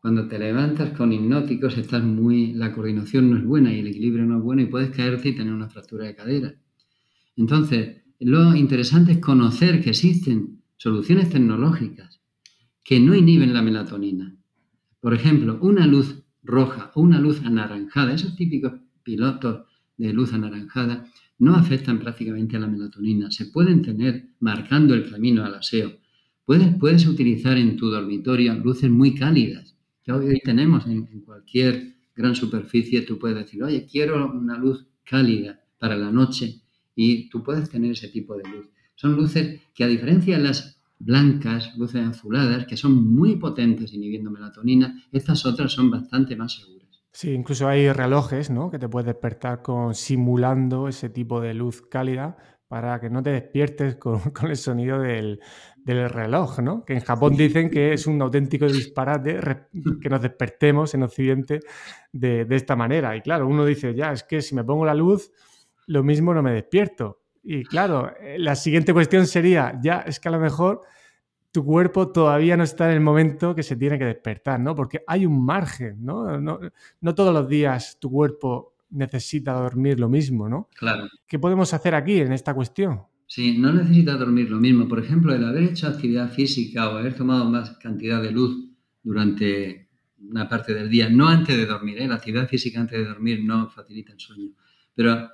[0.00, 4.26] Cuando te levantas con hipnóticos, estás muy, la coordinación no es buena y el equilibrio
[4.26, 6.54] no es bueno y puedes caerte y tener una fractura de cadera.
[7.36, 12.20] Entonces, lo interesante es conocer que existen soluciones tecnológicas
[12.84, 14.36] que no inhiben la melatonina.
[15.00, 19.66] Por ejemplo, una luz roja o una luz anaranjada, esos típicos pilotos
[19.96, 21.06] de luz anaranjada,
[21.44, 23.30] no afectan prácticamente a la melatonina.
[23.30, 25.92] Se pueden tener marcando el camino al aseo.
[26.44, 32.34] Puedes, puedes utilizar en tu dormitorio luces muy cálidas, que hoy tenemos en, cualquier gran
[32.34, 33.02] superficie.
[33.02, 36.62] Tú puedes decir, oye, quiero una luz cálida para la noche
[36.96, 38.68] y tú puedes tener ese tipo de luz.
[38.94, 44.30] Son luces que a diferencia de las blancas, luces azuladas, que son muy potentes inhibiendo
[44.30, 46.83] melatonina, estas otras son bastante más seguras.
[47.14, 48.72] Sí, incluso hay relojes, ¿no?
[48.72, 53.30] Que te puedes despertar con simulando ese tipo de luz cálida para que no te
[53.30, 55.38] despiertes con, el sonido del,
[55.86, 56.84] reloj, ¿no?
[56.84, 59.38] Que en Japón dicen que es un auténtico disparate
[60.02, 61.60] que nos despertemos en Occidente
[62.10, 63.14] de, esta manera.
[63.14, 65.30] Y claro, uno dice, ya, es que si me pongo la luz,
[65.86, 67.20] lo mismo no me despierto.
[67.44, 70.80] Y claro, eh, la siguiente cuestión sería, ya es que a lo mejor
[71.54, 74.74] tu cuerpo todavía no está en el momento que se tiene que despertar, ¿no?
[74.74, 76.40] Porque hay un margen, ¿no?
[76.40, 76.58] No,
[77.00, 80.68] no todos los días tu cuerpo necesita dormir lo mismo, ¿no?
[80.76, 81.06] Claro.
[81.28, 83.02] ¿Qué podemos hacer aquí en esta cuestión?
[83.28, 84.88] Sí, no necesita dormir lo mismo.
[84.88, 88.68] Por ejemplo, el haber hecho actividad física o haber tomado más cantidad de luz
[89.04, 89.90] durante
[90.28, 92.08] una parte del día, no antes de dormir, ¿eh?
[92.08, 94.50] la actividad física antes de dormir no facilita el sueño,
[94.92, 95.30] pero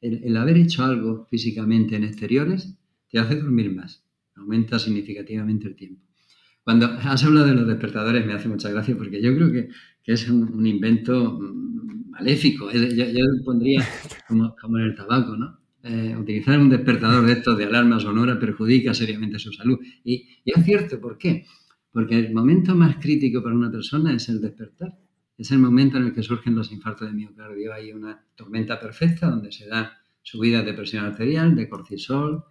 [0.00, 2.76] el, el haber hecho algo físicamente en exteriores
[3.08, 4.09] te hace dormir más
[4.40, 6.02] aumenta significativamente el tiempo.
[6.62, 9.68] Cuando has hablado de los despertadores me hace mucha gracia porque yo creo que,
[10.02, 12.70] que es un, invento mm, maléfico.
[12.70, 13.86] Yo, yo pondría
[14.28, 15.58] como, como, en el tabaco, ¿no?
[15.82, 19.78] Eh, utilizar un despertador de estos de alarma sonora perjudica seriamente su salud.
[20.04, 21.46] Y, y es cierto, ¿por qué?
[21.90, 24.98] Porque el momento más crítico para una persona es el despertar.
[25.38, 27.72] Es el momento en el que surgen los infartos de miocardio.
[27.72, 32.44] Hay una tormenta perfecta donde se da subida de presión arterial, de cortisol,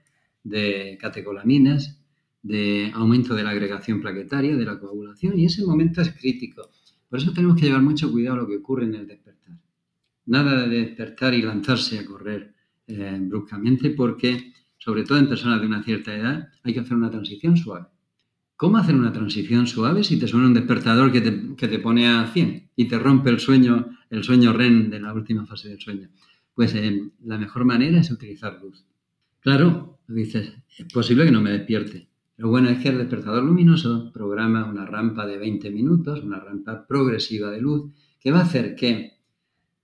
[0.44, 2.00] de catecolaminas,
[2.42, 6.70] de aumento de la agregación plaquetaria, de la coagulación, y ese momento es crítico.
[7.10, 9.58] Por eso tenemos que llevar mucho cuidado a lo que ocurre en el despertar.
[10.26, 12.54] Nada de despertar y lanzarse a correr
[12.88, 17.10] eh, bruscamente, porque, sobre todo en personas de una cierta edad, hay que hacer una
[17.10, 17.88] transición suave.
[18.56, 22.08] ¿Cómo hacer una transición suave si te suena un despertador que te, que te pone
[22.08, 25.80] a 100 y te rompe el sueño, el sueño REM de la última fase del
[25.80, 26.10] sueño?
[26.54, 28.86] Pues eh, la mejor manera es utilizar luz.
[29.42, 32.08] Claro, dices, es posible que no me despierte.
[32.38, 36.86] Lo bueno es que el despertador luminoso programa una rampa de 20 minutos, una rampa
[36.88, 39.18] progresiva de luz, que va a hacer que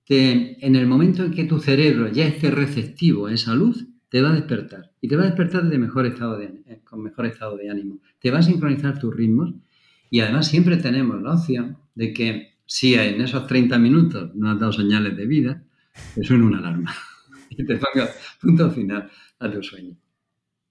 [0.07, 4.29] en el momento en que tu cerebro ya esté receptivo a esa luz, te va
[4.29, 4.91] a despertar.
[5.01, 7.99] Y te va a despertar de mejor estado eh, con mejor estado de ánimo.
[8.19, 9.53] Te va a sincronizar tus ritmos
[10.09, 14.59] y además siempre tenemos la opción de que si en esos 30 minutos no has
[14.59, 15.63] dado señales de vida,
[16.13, 16.93] te suene una alarma
[17.49, 17.79] y te
[18.41, 19.95] punto final a tu sueño.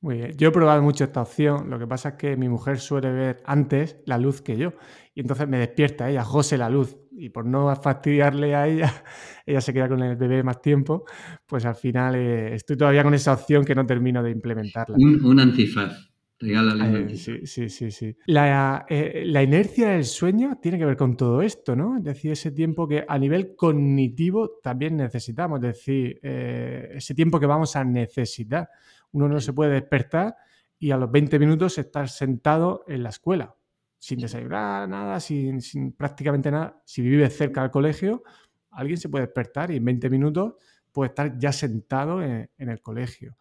[0.04, 0.36] Muy bien.
[0.36, 1.70] Yo he probado mucho esta opción.
[1.70, 4.74] Lo que pasa es que mi mujer suele ver antes la luz que yo.
[5.14, 6.98] Y entonces me despierta ella, José la luz.
[7.12, 8.92] Y por no fastidiarle a ella,
[9.46, 11.06] ella se queda con el bebé más tiempo.
[11.46, 14.94] Pues al final eh, estoy todavía con esa opción que no termino de implementarla.
[14.98, 16.13] Un, antifaz.
[16.44, 18.16] Regálale eh, sí, sí, sí, sí.
[18.26, 21.96] La, eh, la, inercia del sueño tiene que ver con todo esto, ¿no?
[21.96, 27.46] Es decir, ese tiempo que a nivel cognitivo también necesitamos, es decir, ese tiempo que
[27.46, 28.68] vamos a necesitar
[29.14, 30.36] uno no se puede despertar
[30.78, 33.54] y a los 20 minutos estar sentado en la escuela,
[33.96, 35.60] sin desayunar, nada, sin,
[35.96, 36.82] prácticamente nada.
[36.84, 38.22] Si vive cerca del colegio,
[38.70, 40.54] alguien se puede despertar y en 20 minutos
[40.92, 43.38] puede estar ya sentado en, el colegio.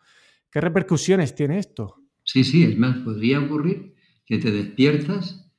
[0.49, 2.02] ¿Qué repercusiones tiene esto?
[2.23, 3.93] Sí, sí, es más, podría ocurrir
[4.25, 5.49] que te despiertas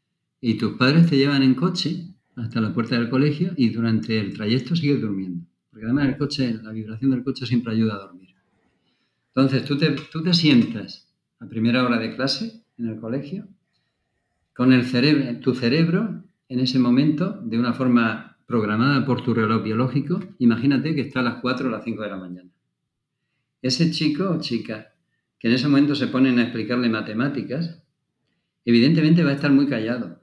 [0.41, 4.35] y tus padres te llevan en coche hasta la puerta del colegio y durante el
[4.35, 5.47] trayecto sigues durmiendo.
[5.71, 8.31] Porque además el coche, la vibración del coche siempre ayuda a dormir.
[9.29, 13.49] Entonces, tú te, tú te sientas a primera hora de clase en el colegio
[14.55, 19.65] con el cerebro, tu cerebro en ese momento, de una forma programada por tu reloj
[19.65, 22.51] biológico, imagínate que está a las 4 o las 5 de la mañana.
[23.61, 24.94] Ese chico o chica
[25.45, 27.83] en ese momento se ponen a explicarle matemáticas,
[28.65, 30.21] evidentemente va a estar muy callado,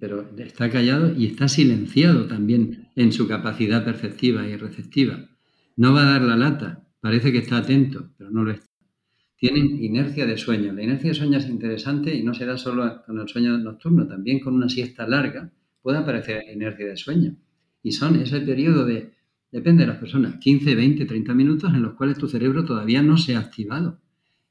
[0.00, 5.28] pero está callado y está silenciado también en su capacidad perceptiva y receptiva.
[5.76, 8.66] No va a dar la lata, Parece que está atento, pero no lo está.
[9.36, 10.72] Tienen inercia de sueño.
[10.72, 14.06] La inercia de sueño es interesante y no se da solo con el sueño nocturno,
[14.06, 17.36] también con una siesta larga puede aparecer inercia de sueño.
[17.82, 19.14] Y son ese periodo de,
[19.52, 23.16] depende de las personas, 15, 20, 30 minutos en los cuales tu cerebro todavía no
[23.16, 24.00] se ha activado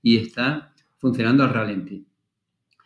[0.02, 2.06] y está funcionando al ralentí.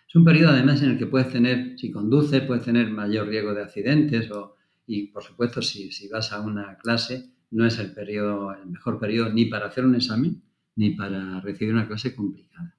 [0.07, 3.53] Es un periodo además en el que puedes tener, si conduces, puedes tener mayor riesgo
[3.53, 7.93] de accidentes o, y por supuesto si, si vas a una clase no es el,
[7.93, 10.41] periodo, el mejor periodo ni para hacer un examen
[10.75, 12.75] ni para recibir una clase complicada.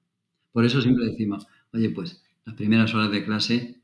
[0.51, 3.81] Por eso siempre decimos, oye, pues las primeras horas de clase,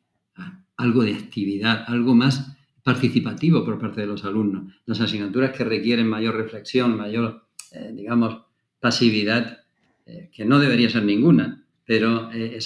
[0.78, 4.74] algo de actividad, algo más participativo por parte de los alumnos.
[4.86, 8.42] Las asignaturas que requieren mayor reflexión, mayor, eh, digamos,
[8.80, 9.66] pasividad,
[10.10, 12.58] eh, que no debería ser ninguna, pero eh,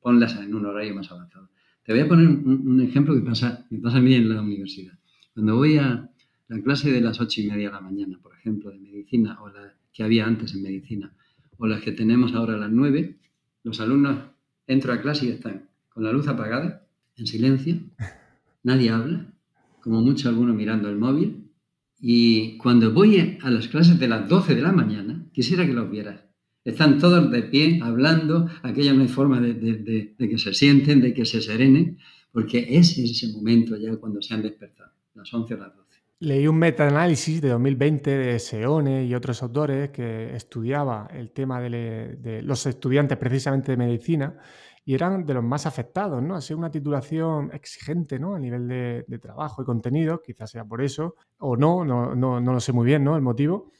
[0.00, 1.48] ponlas en un horario más avanzado.
[1.84, 4.92] Te voy a poner un, ejemplo que pasa, me pasa a mí en la universidad.
[5.32, 6.10] Cuando voy a,
[6.48, 9.48] la clase de las ocho y media de la mañana, por ejemplo, de medicina, o
[9.48, 11.12] la que había antes en medicina,
[11.56, 13.18] o las que tenemos ahora a las nueve,
[13.64, 14.18] los alumnos
[14.66, 16.86] entran a clase y están con la luz apagada,
[17.16, 17.80] en silencio,
[18.62, 19.32] nadie habla,
[19.80, 21.48] como mucho alguno mirando el móvil,
[21.98, 25.90] y cuando voy a las clases de las 12 de la mañana, quisiera que los
[25.90, 26.31] vieras.
[26.64, 31.12] Están todos de pie, hablando, aquella no hay forma de, de que se sienten, de
[31.12, 31.98] que se serenen,
[32.32, 35.82] porque es ese momento ya cuando se han despertado, las 11 o las 12.
[36.20, 42.40] Leí un metaanálisis de 2020 de Seone y otros autores que estudiaba el tema de,
[42.44, 44.36] los estudiantes precisamente de medicina
[44.84, 46.36] y eran de los más afectados, ¿no?
[46.36, 48.36] Ha sido una titulación exigente, ¿no?
[48.36, 52.52] A nivel de, trabajo y contenido, quizás sea por eso, o no, no, no, no
[52.52, 53.16] lo sé muy bien, ¿no?
[53.16, 53.72] El motivo.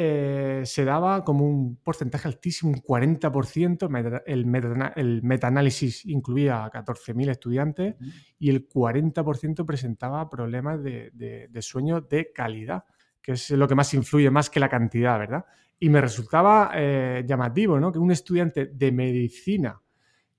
[0.00, 4.22] Eh, se daba como un porcentaje altísimo, un 40%.
[4.26, 7.96] El, meta, el metaanálisis incluía a 14.000 estudiantes
[8.38, 12.84] y el 40% presentaba problemas de, sueño de calidad,
[13.20, 15.46] que es lo que más influye, más que la cantidad, ¿verdad?
[15.80, 17.90] Y me resultaba eh, llamativo, ¿no?
[17.90, 19.82] Que un estudiante de medicina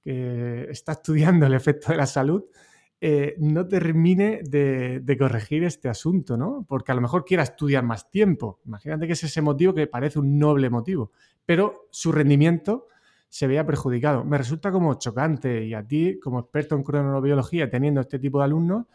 [0.02, 2.46] que está estudiando el efecto de la salud
[3.02, 6.66] eh, no termine de, corregir este asunto, ¿no?
[6.68, 8.60] Porque a lo mejor quiera estudiar más tiempo.
[8.66, 11.14] Imagínate que es ese motivo que parece un noble motivo,
[11.46, 12.88] pero su rendimiento
[13.30, 14.26] se vea perjudicado.
[14.26, 18.46] Me resulta como chocante y a ti, como experto en cronobiología, teniendo este tipo de
[18.46, 18.86] alumnos,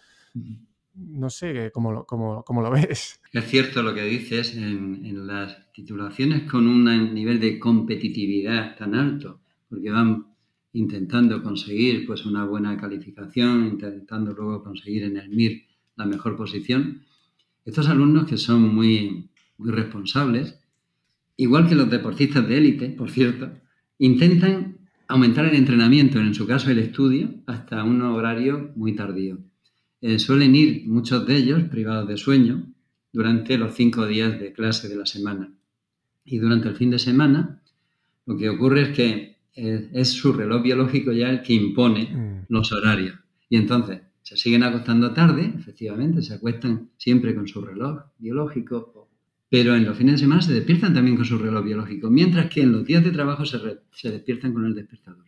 [0.96, 3.20] no sé cómo lo, cómo, lo ves.
[3.32, 6.84] Es cierto lo que dices en, en las titulaciones con un
[7.14, 9.40] nivel de competitividad tan alto,
[9.70, 10.33] porque van
[10.74, 15.62] intentando conseguir pues, una buena calificación, intentando luego conseguir en el MIR
[15.96, 17.02] la mejor posición.
[17.64, 20.58] Estos alumnos que son muy, muy responsables,
[21.36, 23.50] igual que los deportistas de élite, por cierto,
[23.98, 29.38] intentan aumentar el entrenamiento, en su caso el estudio, hasta un horario muy tardío.
[30.00, 32.66] Eh, suelen ir muchos de ellos privados de sueño
[33.12, 35.52] durante los cinco días de clase de la semana.
[36.24, 37.62] Y durante el fin de semana,
[38.26, 42.46] lo que ocurre es que es, su reloj biológico ya el que impone mm.
[42.48, 43.16] los horarios.
[43.48, 49.08] Y entonces se siguen acostando tarde, efectivamente, se acuestan siempre con su reloj biológico,
[49.48, 52.62] pero en los fines de semana se despiertan también con su reloj biológico, mientras que
[52.62, 53.58] en los días de trabajo se,
[53.92, 55.26] se despiertan con el despertador.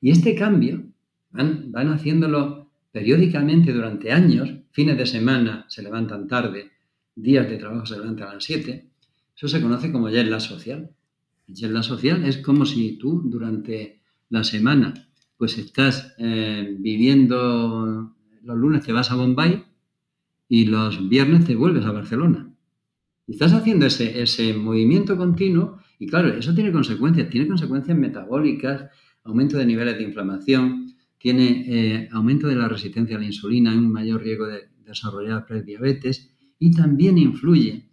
[0.00, 0.84] Y este cambio
[1.30, 6.70] van, van haciéndolo periódicamente durante años, fines de semana se levantan tarde,
[7.14, 8.86] días de trabajo se levantan a las 7,
[9.36, 10.90] eso se conoce como ya la social.
[11.46, 14.94] En la social es como si tú durante la semana
[15.36, 19.64] pues estás eh, viviendo, los lunes te vas a Bombay
[20.48, 22.54] y los viernes te vuelves a Barcelona.
[23.26, 28.90] Estás haciendo ese, ese movimiento continuo y claro, eso tiene consecuencias, tiene consecuencias metabólicas,
[29.24, 33.90] aumento de niveles de inflamación, tiene eh, aumento de la resistencia a la insulina, un
[33.90, 37.91] mayor riesgo de desarrollar prediabetes y también influye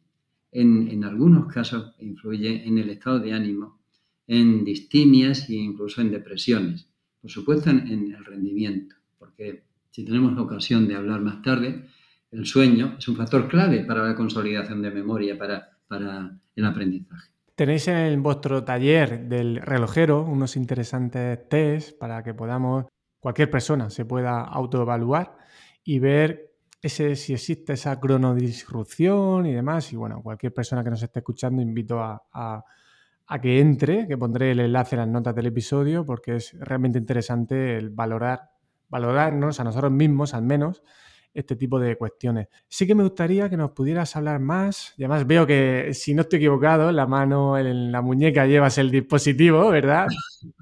[0.51, 3.79] en, algunos casos influye en el estado de ánimo,
[4.27, 6.87] en distimias e incluso en depresiones.
[7.21, 11.85] Por supuesto, en, el rendimiento, porque si tenemos la ocasión de hablar más tarde,
[12.31, 17.31] el sueño es un factor clave para la consolidación de memoria, para, para el aprendizaje.
[17.55, 22.85] Tenéis en vuestro taller del relojero unos interesantes test para que podamos,
[23.19, 25.37] cualquier persona se pueda autoevaluar
[25.83, 26.48] y ver
[26.81, 29.91] ese, si existe esa cronodisrupción y demás.
[29.93, 34.51] Y bueno, cualquier persona que nos esté escuchando, invito a, a, que entre, que pondré
[34.51, 38.51] el enlace en las notas del episodio, porque es realmente interesante el valorar,
[38.87, 40.81] valorarnos a nosotros mismos al menos
[41.39, 42.47] este tipo de cuestiones.
[42.67, 46.21] Sí que me gustaría que nos pudieras hablar más, y además veo que, si no
[46.21, 50.07] estoy equivocado, la mano en la muñeca llevas el dispositivo, ¿verdad?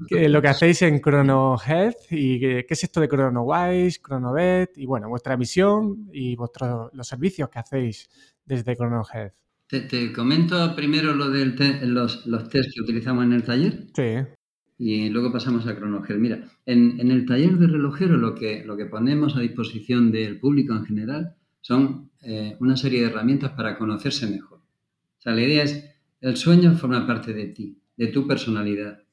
[0.08, 4.88] Que lo que hacéis en Chrono Health y qué, es esto de ChronoWise, ChronoBet y
[4.88, 8.10] bueno, vuestra misión y vuestros los servicios que hacéis
[8.44, 9.34] desde Chrono Health.
[9.68, 11.46] Te, comento primero lo de
[11.84, 13.88] los, los test que utilizamos en el taller.
[13.94, 14.37] Sí
[14.80, 16.20] y luego pasamos a Cronogel.
[16.20, 20.74] Mira, en, el taller de relojero lo que, lo que ponemos a disposición del público
[20.74, 24.60] en general son eh, una serie de herramientas para conocerse mejor.
[24.60, 25.84] O sea, la idea es,
[26.22, 29.04] el sueño forma parte de ti, de tu personalidad,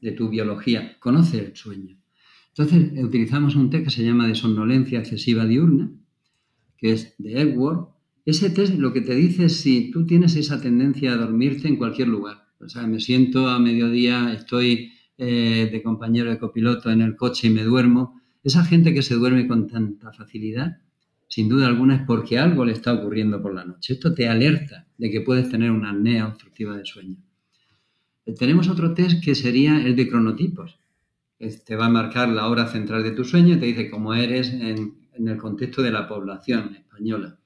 [0.00, 0.98] de tu biología.
[1.00, 1.98] Conoce el sueño.
[2.48, 5.90] Entonces, utilizamos un test que se llama de somnolencia excesiva diurna,
[6.76, 7.88] que es de Edward.
[8.24, 11.76] Ese test lo que te dice es si tú tienes esa tendencia a dormirte en
[11.76, 12.44] cualquier lugar.
[12.60, 17.46] O sea, me siento a mediodía, estoy eh, de compañero de copiloto en el coche
[17.46, 20.78] y me duermo, esa gente que se duerme con tanta facilidad,
[21.28, 23.94] sin duda alguna es porque algo le está ocurriendo por la noche.
[23.94, 27.16] Esto te alerta de que puedes tener una apnea obstructiva de sueño.
[28.26, 30.78] Eh, tenemos otro test que sería el de cronotipos.
[31.38, 34.52] Te va a marcar la hora central de tu sueño y te dice cómo eres
[34.52, 37.38] en, el contexto de la población española.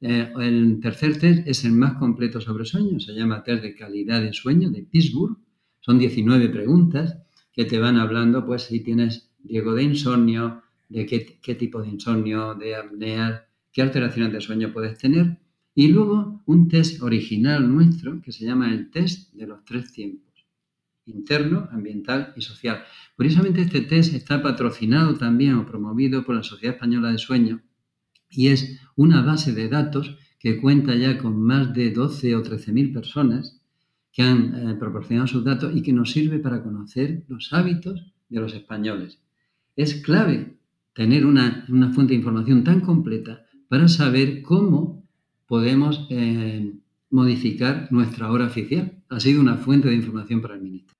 [0.00, 4.22] Eh, el tercer test es el más completo sobre sueño, se llama test de calidad
[4.22, 5.36] de sueño de Pittsburgh
[5.84, 7.18] son 19 preguntas
[7.52, 12.54] que te van hablando, pues, si tienes riesgo de insomnio, de qué, tipo de insomnio,
[12.54, 15.38] de apnea, qué alteraciones de sueño puedes tener.
[15.74, 20.46] Y luego un test original nuestro que se llama el test de los tres tiempos,
[21.04, 22.82] interno, ambiental y social.
[23.14, 27.62] Curiosamente este test está patrocinado también o promovido por la Sociedad Española de Sueño
[28.30, 32.72] y es una base de datos que cuenta ya con más de 12 o 13
[32.72, 33.60] mil personas
[34.14, 38.40] que han eh, proporcionado sus datos y que nos sirve para conocer los hábitos de
[38.40, 39.20] los españoles.
[39.74, 40.56] Es clave
[40.94, 45.04] tener una, fuente de información tan completa para saber cómo
[45.48, 46.74] podemos eh,
[47.10, 49.02] modificar nuestra hora oficial.
[49.08, 50.94] Ha sido una fuente de información para el ministro.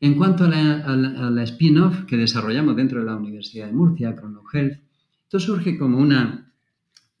[0.00, 4.78] En cuanto a la, spin-off que desarrollamos dentro de la Universidad de Murcia, ChronoHealth,
[5.22, 6.52] esto surge como una,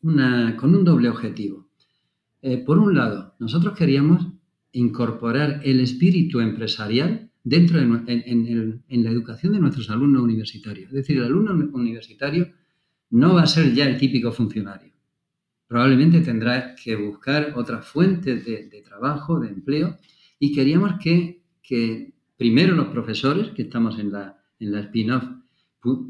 [0.02, 1.68] una, con un doble objetivo.
[2.42, 4.28] Eh, por un lado, nosotros queríamos
[4.72, 7.84] incorporar el espíritu empresarial dentro de,
[8.88, 10.88] en, la educación de nuestros alumnos universitarios.
[10.88, 12.52] Es decir, el alumno universitario
[13.10, 14.92] no va a ser ya el típico funcionario.
[15.66, 19.98] Probablemente tendrá que buscar otras fuentes de, trabajo, de empleo,
[20.38, 25.24] y queríamos que, que primero los profesores, que estamos en la, en la spin-off,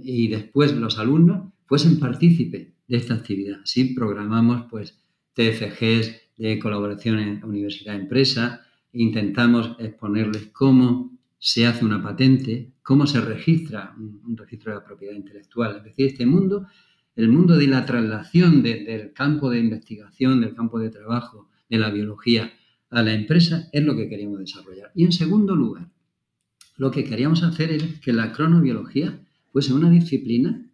[0.03, 3.61] y después los alumnos, fuesen partícipes de esta actividad.
[3.63, 4.99] Así programamos pues
[5.35, 8.63] TFGs de colaboración en universidad-empresa,
[8.93, 15.15] intentamos exponerles cómo se hace una patente, cómo se registra un, registro de la propiedad
[15.15, 15.77] intelectual.
[15.77, 16.67] Es decir, este mundo,
[17.17, 21.91] el mundo de la traslación del campo de investigación, del campo de trabajo, de la
[21.91, 22.53] biología
[22.91, 24.91] a la empresa, es lo que queríamos desarrollar.
[24.95, 25.89] Y en segundo lugar,
[26.77, 29.21] lo que queríamos hacer es que la cronobiología
[29.53, 30.65] fuese una disciplina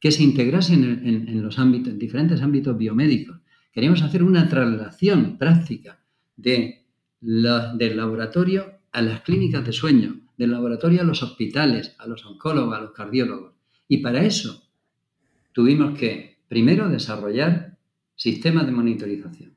[0.00, 3.38] que se integrase en, los ámbitos, en diferentes ámbitos biomédicos.
[3.72, 6.00] Queríamos hacer una traslación práctica
[6.36, 6.78] de
[7.20, 12.76] del laboratorio a las clínicas de sueño, del laboratorio a los hospitales, a los oncólogos,
[12.76, 13.54] a los cardiólogos.
[13.88, 14.62] Y para eso
[15.52, 17.76] tuvimos que, primero, desarrollar
[18.14, 19.56] sistemas de monitorización.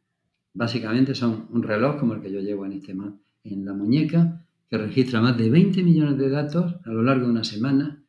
[0.54, 4.78] Básicamente son un reloj como el que yo llevo en, este, en la muñeca, que
[4.78, 8.04] registra más de 20 millones de datos a lo largo de una semana,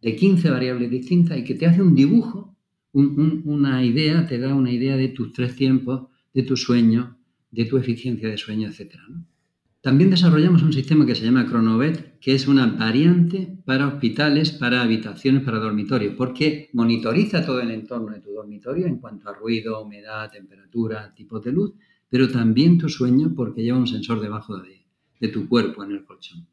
[0.00, 2.53] de 15 variables distintas y que te hace un dibujo,
[2.94, 7.18] una idea, te da una idea de tus tres tiempos, de tu sueño,
[7.50, 8.94] de tu eficiencia de sueño, etc.
[9.80, 14.82] También desarrollamos un sistema que se llama Chronovet, que es una variante para hospitales, para
[14.82, 19.82] habitaciones, para dormitorios, porque monitoriza todo el entorno de tu dormitorio en cuanto a ruido,
[19.82, 21.72] humedad, temperatura, tipo de luz,
[22.08, 24.86] pero también tu sueño porque lleva un sensor debajo de,
[25.20, 26.46] de tu cuerpo en el colchón.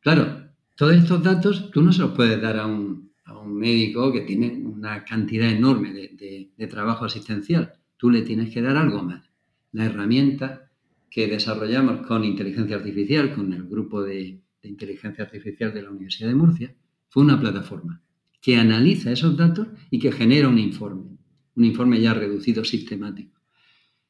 [0.00, 0.48] Claro,
[0.78, 3.08] todos estos datos tú no se los puedes dar a un,
[3.44, 7.74] médico que tiene una cantidad enorme de, trabajo asistencial.
[7.96, 9.28] Tú le tienes que dar algo más.
[9.72, 10.70] La herramienta
[11.10, 16.28] que desarrollamos con inteligencia artificial, con el grupo de, de inteligencia artificial de la Universidad
[16.28, 16.74] de Murcia,
[17.08, 18.02] fue una plataforma
[18.40, 21.18] que analiza esos datos y que genera un informe,
[21.56, 23.40] un informe ya reducido sistemático.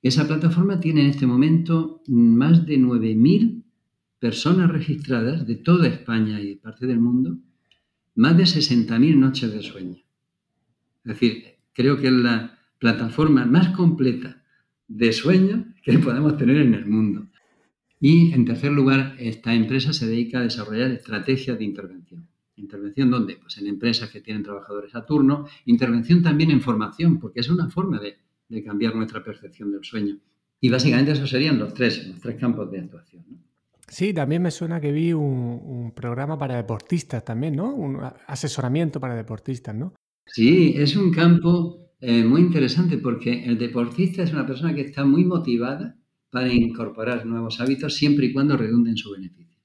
[0.03, 3.65] Esa plataforma tiene en este momento más de 9.000
[4.19, 7.39] personas registradas de toda España y de parte del mundo,
[8.15, 10.08] más de 60.000 noches de sueño.
[11.09, 14.43] Es decir, creo que es la plataforma más completa
[14.87, 17.27] de sueño que podemos tener en el mundo.
[18.01, 22.29] Y en tercer lugar, esta empresa se dedica a desarrollar estrategias de intervención.
[22.57, 23.37] ¿Intervención dónde?
[23.37, 25.47] Pues en empresas que tienen trabajadores a turno.
[25.65, 30.19] Intervención también en formación, porque es una forma de cambiar nuestra percepción del sueño.
[30.61, 33.25] Y básicamente esos serían los tres, los tres campos de actuación.
[33.89, 37.75] Sí, también me suena que vi un, programa para deportistas también, ¿no?
[37.75, 39.95] Un asesoramiento para deportistas, ¿no?
[40.29, 45.05] Sí, es un campo eh, muy interesante porque el deportista es una persona que está
[45.05, 45.97] muy motivada
[46.31, 49.59] para incorporar nuevos hábitos siempre y cuando redunden su beneficio.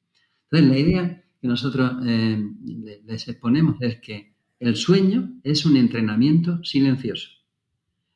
[0.49, 2.41] Entonces, la idea que nosotros eh,
[3.05, 7.30] les exponemos es que el sueño es un entrenamiento silencioso.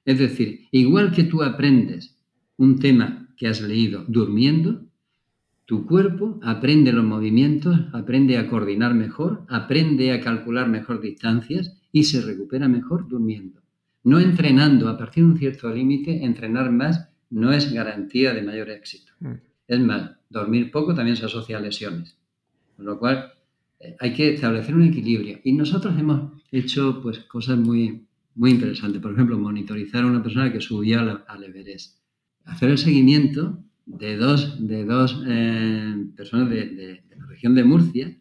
[0.05, 2.17] Es decir, igual que tú aprendes
[2.55, 4.85] un tema que has leído durmiendo,
[5.65, 12.03] tu cuerpo aprende los movimientos, aprende a coordinar mejor, aprende a calcular mejor distancias y
[12.03, 13.61] se recupera mejor durmiendo.
[14.03, 18.69] No entrenando a partir de un cierto límite, entrenar más no es garantía de mayor
[18.69, 19.13] éxito.
[19.19, 19.33] Mm.
[19.67, 22.17] Es más, dormir poco también se asocia a lesiones.
[22.75, 23.33] Con lo cual,
[23.79, 25.39] eh, hay que establecer un equilibrio.
[25.43, 28.99] Y nosotros hemos hecho pues, cosas muy, muy interesante.
[28.99, 31.97] Por ejemplo, monitorizar a una persona que subía al, Everest.
[32.45, 38.17] Hacer el seguimiento de dos, de dos eh, personas de, la región de Murcia,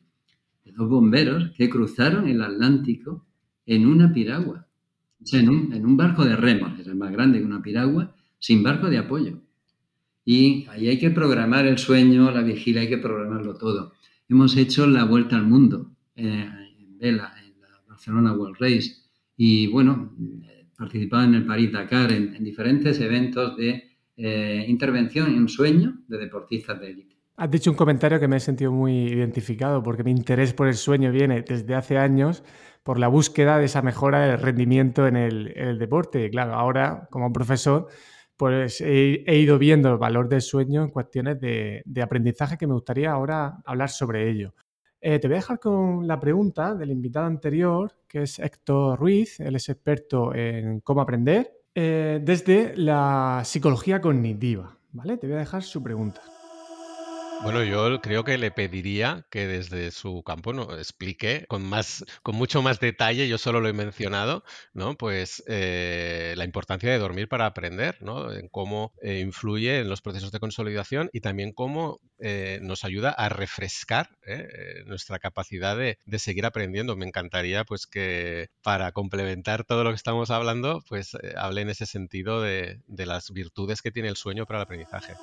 [0.65, 3.26] de dos bomberos que cruzaron el Atlántico
[3.67, 4.67] en una piragua.
[5.23, 8.89] O sea, en un, barco de remos, es más grande que una piragua, sin barco
[8.89, 9.41] de apoyo.
[10.25, 13.93] Y ahí hay que programar el sueño, la vigilia, hay que programarlo todo.
[14.29, 16.49] Hemos hecho la vuelta al mundo eh,
[16.79, 18.93] en vela, en la Barcelona World Race
[19.37, 20.13] y bueno,
[20.77, 26.91] participado en el París-Dakar en, diferentes eventos de eh, intervención en sueño de deportistas de
[26.91, 27.16] élite.
[27.39, 30.75] Has dicho un comentario que me he sentido muy identificado porque mi interés por el
[30.75, 32.43] sueño viene desde hace años
[32.83, 36.25] por la búsqueda de esa mejora del rendimiento en el, deporte.
[36.25, 37.89] Y claro, ahora como profesor
[38.39, 43.13] pues he, ido viendo el valor del sueño en cuestiones de, aprendizaje que me gustaría
[43.13, 44.55] ahora hablar sobre ello.
[45.01, 49.41] Eh, te voy a dejar con la pregunta del invitado anterior, que es Héctor Ruiz,
[49.41, 54.79] él es experto en cómo aprender eh, desde la psicología cognitiva.
[54.93, 55.19] ¿Vale?
[55.19, 56.23] Te voy a dejar su pregunta.
[57.43, 62.63] Bueno, yo creo que le pediría que desde su campo explique con más, con mucho
[62.63, 64.97] más detalle, yo solo lo he mencionado, ¿no?
[64.97, 68.33] Pues eh, la importancia de dormir para aprender, ¿no?
[68.33, 73.11] En cómo eh, influye en los procesos de consolidación y también cómo eh, nos ayuda
[73.11, 74.09] a refrescar
[74.87, 76.97] nuestra capacidad de, seguir aprendiendo.
[76.97, 81.87] Me encantaría, pues, que para complementar todo lo que estamos hablando, pues hable en ese
[81.87, 85.15] sentido de las virtudes que tiene el sueño para el aprendizaje.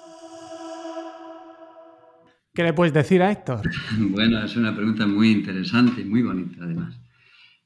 [2.53, 3.61] ¿Qué le puedes decir a Héctor?
[3.97, 6.99] Bueno, es una pregunta muy interesante y muy bonita además.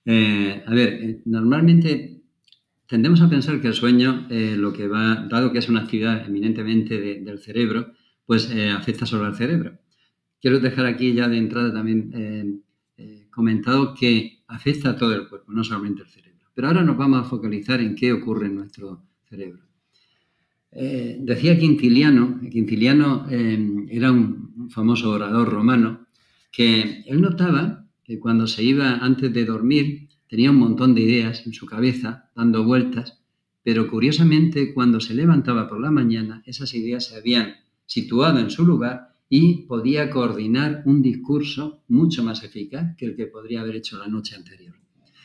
[0.05, 2.21] Eh, a ver, eh, normalmente
[2.88, 6.25] tendemos a pensar que el sueño, eh, lo que va, dado que es una actividad
[6.25, 7.91] eminentemente del cerebro,
[8.25, 9.77] pues afecta solo al cerebro.
[10.41, 12.63] Quiero dejar aquí ya de entrada también
[13.29, 16.45] comentado que afecta a todo el cuerpo, no solamente el cerebro.
[16.53, 19.63] Pero ahora nos vamos a focalizar en qué ocurre en nuestro cerebro.
[20.71, 26.07] decía Quintiliano, Quintiliano era un famoso orador romano,
[26.51, 31.45] que él notaba que cuando se iba antes de dormir tenía un montón de ideas
[31.45, 33.22] en su cabeza dando vueltas,
[33.63, 37.55] pero curiosamente cuando se levantaba por la mañana esas ideas se habían
[37.86, 43.28] situado en su lugar y podía coordinar un discurso mucho más eficaz que el que
[43.28, 44.76] podría haber hecho la noche anterior.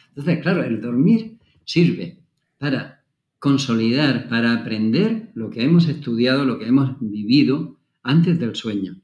[0.09, 2.19] Entonces, claro, el dormir sirve
[2.59, 3.05] para
[3.39, 9.02] consolidar, para aprender lo que hemos estudiado, lo que hemos vivido antes del sueño.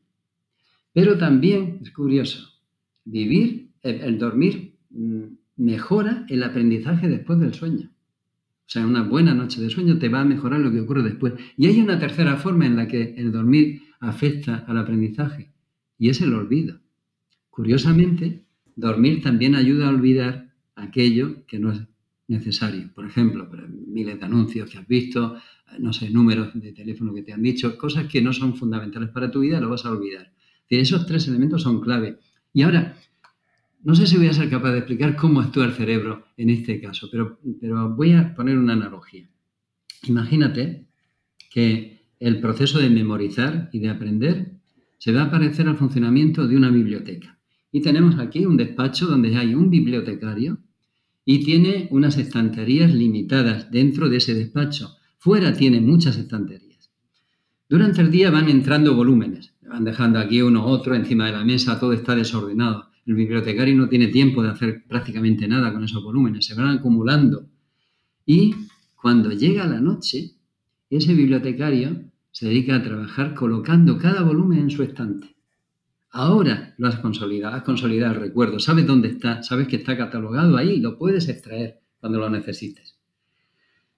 [0.92, 2.48] Pero también, es curioso,
[3.04, 5.24] vivir, el, dormir mm,
[5.56, 7.90] mejora el aprendizaje después del sueño.
[7.90, 11.34] O sea, una buena noche de sueño te va a mejorar lo que ocurre después.
[11.56, 15.52] Y hay una tercera forma en la que el dormir afecta al aprendizaje,
[15.98, 16.80] y es el olvido.
[17.50, 18.44] Curiosamente,
[18.76, 21.80] dormir también ayuda a olvidar aquello que no es
[22.28, 22.90] necesario.
[22.94, 23.48] Por ejemplo,
[23.86, 25.36] miles de anuncios que has visto,
[25.78, 29.30] no sé, números de teléfono que te han dicho, cosas que no son fundamentales para
[29.30, 30.30] tu vida, lo vas a olvidar
[30.70, 32.18] esos tres elementos son clave.
[32.52, 32.96] Y ahora,
[33.82, 36.80] no sé si voy a ser capaz de explicar cómo actúa el cerebro en este
[36.80, 39.28] caso, pero, pero voy a poner una analogía.
[40.06, 40.86] Imagínate
[41.50, 44.52] que el proceso de memorizar y de aprender
[44.98, 47.38] se va a parecer al funcionamiento de una biblioteca.
[47.70, 50.58] Y tenemos aquí un despacho donde hay un bibliotecario
[51.24, 54.96] y tiene unas estanterías limitadas dentro de ese despacho.
[55.18, 56.90] Fuera tiene muchas estanterías.
[57.68, 61.78] Durante el día van entrando volúmenes van dejando aquí uno otro encima de la mesa,
[61.78, 62.90] todo está desordenado.
[63.06, 67.46] El bibliotecario no tiene tiempo de hacer prácticamente nada con esos volúmenes, se van acumulando.
[68.26, 68.54] Y
[68.94, 70.32] cuando llega la noche,
[70.90, 75.36] ese bibliotecario se dedica a trabajar colocando cada volumen en su estante.
[76.10, 80.56] Ahora lo has consolidado, has consolidado el recuerdo, sabes dónde está, sabes que está catalogado
[80.56, 82.98] ahí, lo puedes extraer cuando lo necesites.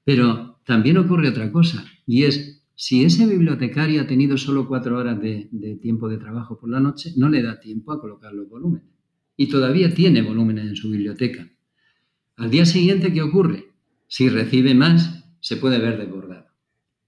[0.05, 5.21] Pero también ocurre otra cosa, y es si ese bibliotecario ha tenido solo cuatro horas
[5.21, 5.51] de,
[5.83, 8.89] tiempo de trabajo por la noche, no le da tiempo a colocar los volúmenes.
[9.37, 11.47] Y todavía tiene volúmenes en su biblioteca.
[12.37, 13.67] Al día siguiente, ¿qué ocurre?
[14.09, 16.47] Si recibe más, se puede ver desbordado.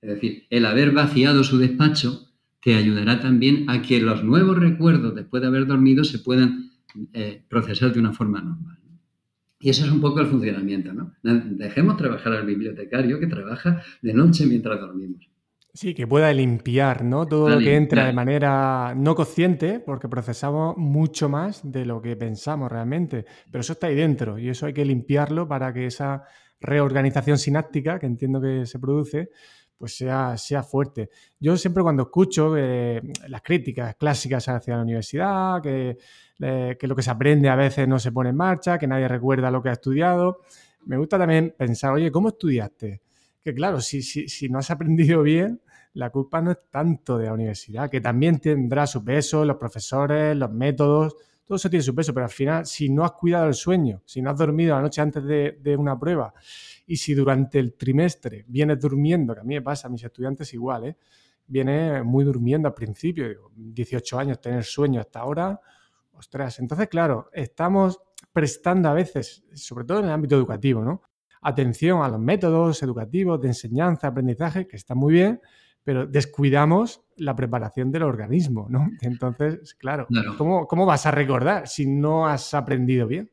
[0.02, 2.28] Es decir, el haber vaciado su despacho
[2.62, 6.70] te ayudará también a que los nuevos recuerdos después de haber dormido se puedan
[7.14, 8.78] eh, procesar de una forma normal.
[9.58, 11.14] Y eso es un poco el funcionamiento, ¿no?
[11.22, 15.31] Dejemos trabajar al bibliotecario que trabaja de noche mientras dormimos.
[15.74, 17.26] Sí, que pueda limpiar, ¿no?
[17.26, 22.14] Todo lo que entra de manera no consciente, porque procesamos mucho más de lo que
[22.14, 23.24] pensamos realmente.
[23.50, 26.24] Pero eso está ahí dentro y eso hay que limpiarlo para que esa
[26.60, 29.30] reorganización sináptica que entiendo que se produce,
[29.78, 31.08] pues sea, sea fuerte.
[31.40, 35.96] Yo siempre cuando escucho eh, las críticas clásicas hacia la universidad, que,
[36.38, 39.08] eh, que lo que se aprende a veces no se pone en marcha, que nadie
[39.08, 40.42] recuerda lo que ha estudiado,
[40.84, 43.00] me gusta también pensar, oye, ¿cómo estudiaste?
[43.42, 45.60] Que claro, si, si, si no has aprendido bien,
[45.94, 50.36] la culpa no es tanto de la universidad, que también tendrá su peso, los profesores,
[50.36, 53.54] los métodos, todo eso tiene su peso, pero al final, si no has cuidado el
[53.54, 56.32] sueño, si no has dormido la noche antes de, una prueba
[56.86, 60.54] y si durante el trimestre vienes durmiendo, que a mí me pasa, a mis estudiantes
[60.54, 60.96] igual, ¿eh?
[61.46, 65.60] viene muy durmiendo al principio, 18 años, tener sueño hasta ahora,
[66.12, 68.00] ostras, entonces claro, estamos
[68.32, 71.02] prestando a veces, sobre todo en el ámbito educativo, ¿no?
[71.42, 75.40] Atención a los métodos educativos de enseñanza, aprendizaje, que está muy bien,
[75.84, 78.88] pero descuidamos la preparación del organismo, ¿no?
[79.02, 80.06] Entonces, claro,
[80.38, 83.30] ¿cómo, vas a recordar si no has aprendido bien?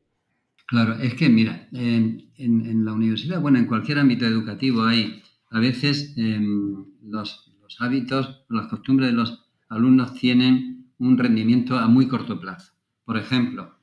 [0.68, 6.14] Claro, es que mira, en, la universidad, bueno, en cualquier ámbito educativo hay a veces
[6.18, 12.40] em, los, los hábitos, las costumbres de los alumnos tienen un rendimiento a muy corto
[12.40, 12.74] plazo.
[13.04, 13.80] Por ejemplo,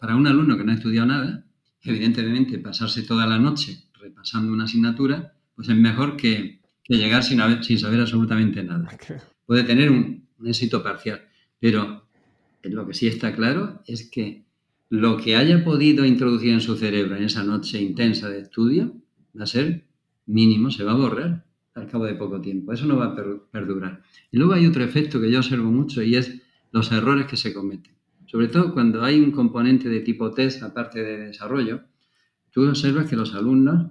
[0.00, 1.44] para un alumno que no ha estudiado nada,
[1.84, 7.78] evidentemente pasarse toda la noche repasando una asignatura, pues es mejor que, llegar sin, sin,
[7.78, 8.88] saber absolutamente nada.
[9.46, 11.22] Puede tener un, éxito parcial,
[11.60, 12.08] pero
[12.64, 14.44] lo que sí está claro es que
[14.88, 18.96] lo que haya podido introducir en su cerebro en esa noche intensa de estudio
[19.38, 19.86] va a ser
[20.26, 22.72] mínimo, se va a borrar al cabo de poco tiempo.
[22.72, 23.16] Eso no va a
[23.50, 24.02] perdurar.
[24.30, 27.54] Y luego hay otro efecto que yo observo mucho y es los errores que se
[27.54, 27.94] cometen.
[28.32, 31.82] Sobre todo cuando hay un componente de tipo test, aparte de desarrollo,
[32.50, 33.90] tú observas que los alumnos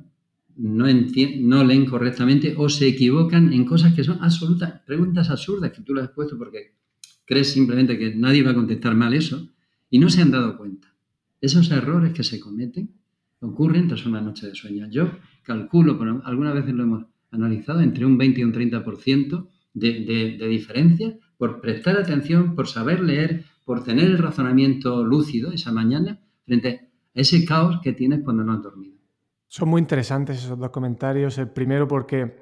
[0.57, 5.93] no, leen correctamente o se equivocan en cosas que son absolutas, preguntas absurdas que tú
[5.93, 6.73] le has puesto porque
[7.23, 9.47] crees simplemente que nadie va a contestar mal eso
[9.91, 10.91] y no se han dado cuenta.
[11.39, 12.95] Esos errores que se cometen
[13.41, 14.87] ocurren tras una noche de sueño.
[14.89, 20.37] Yo calculo, algunas veces lo hemos analizado, entre un 20 y un 30% de, de,
[20.39, 26.20] de diferencia por prestar atención, por saber leer, por tener el razonamiento lúcido esa mañana
[26.45, 28.97] frente a ese caos que tienes cuando no has dormido.
[29.47, 31.38] Son muy interesantes esos dos comentarios.
[31.38, 32.38] El primero porque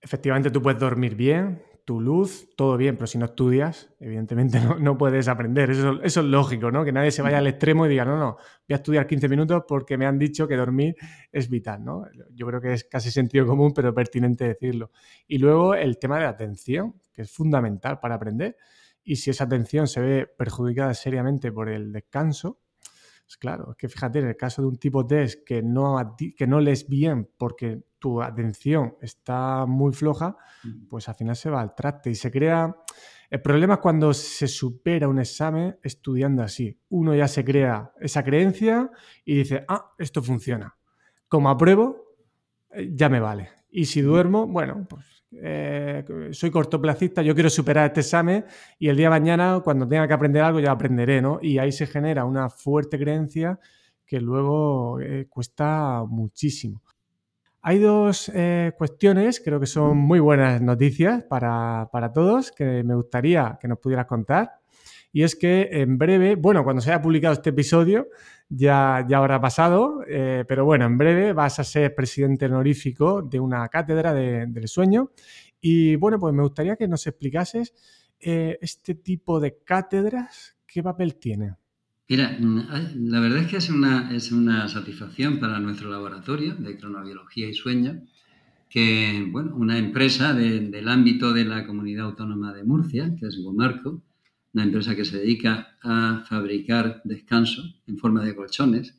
[0.00, 4.98] efectivamente tú puedes dormir bien, tu luz, todo bien, pero si no estudias, evidentemente no,
[4.98, 5.70] puedes aprender.
[5.70, 6.84] Eso, eso, es lógico, ¿no?
[6.84, 9.62] Que nadie se vaya al extremo y diga, no, no, voy a estudiar 15 minutos
[9.66, 10.96] porque me han dicho que dormir
[11.32, 12.04] es vital, ¿no?
[12.34, 14.90] Yo creo que es casi sentido común, pero pertinente decirlo.
[15.26, 18.56] Y luego el tema de la atención, que es fundamental para aprender.
[19.08, 22.60] Y si esa atención se ve perjudicada seriamente por el descanso,
[23.24, 25.96] pues claro, es que fíjate, en el caso de un tipo test que no,
[26.36, 30.36] que no lees bien porque tu atención está muy floja,
[30.90, 32.76] pues al final se va al traste y se crea...
[33.30, 36.78] El problema es cuando se supera un examen estudiando así.
[36.90, 38.90] Uno ya se crea esa creencia
[39.24, 40.76] y dice, ah, esto funciona.
[41.28, 42.14] Como apruebo,
[42.72, 43.48] eh, ya me vale.
[43.70, 48.44] Y si duermo, bueno, pues eh, soy cortoplacista, yo quiero superar este examen
[48.78, 51.38] y el día de mañana, cuando tenga que aprender algo, ya aprenderé, ¿no?
[51.42, 53.58] Y ahí se genera una fuerte creencia
[54.06, 56.82] que luego eh, cuesta muchísimo.
[57.60, 62.94] Hay dos eh, cuestiones, creo que son muy buenas noticias para, para todos, que me
[62.94, 64.57] gustaría que nos pudieras contar.
[65.12, 68.08] Y es que en breve, bueno, cuando se haya publicado este episodio,
[68.48, 73.40] ya, ya habrá pasado, eh, pero bueno, en breve vas a ser presidente honorífico de
[73.40, 75.12] una cátedra del sueño.
[75.60, 77.74] Y bueno, pues me gustaría que nos explicases
[78.20, 81.54] eh, este tipo de cátedras, ¿qué papel tiene?
[82.08, 87.48] Mira, la verdad es que es una, es una satisfacción para nuestro laboratorio de cronobiología
[87.48, 88.02] y sueño
[88.70, 94.02] que, bueno, una empresa del ámbito de la comunidad autónoma de Murcia, que es Gomarco,
[94.54, 98.98] una empresa que se dedica a fabricar descanso en forma de colchones,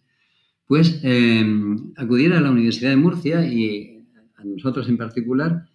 [0.66, 1.02] pues
[1.98, 5.68] acudiera a la Universidad de Murcia y a nosotros en particular,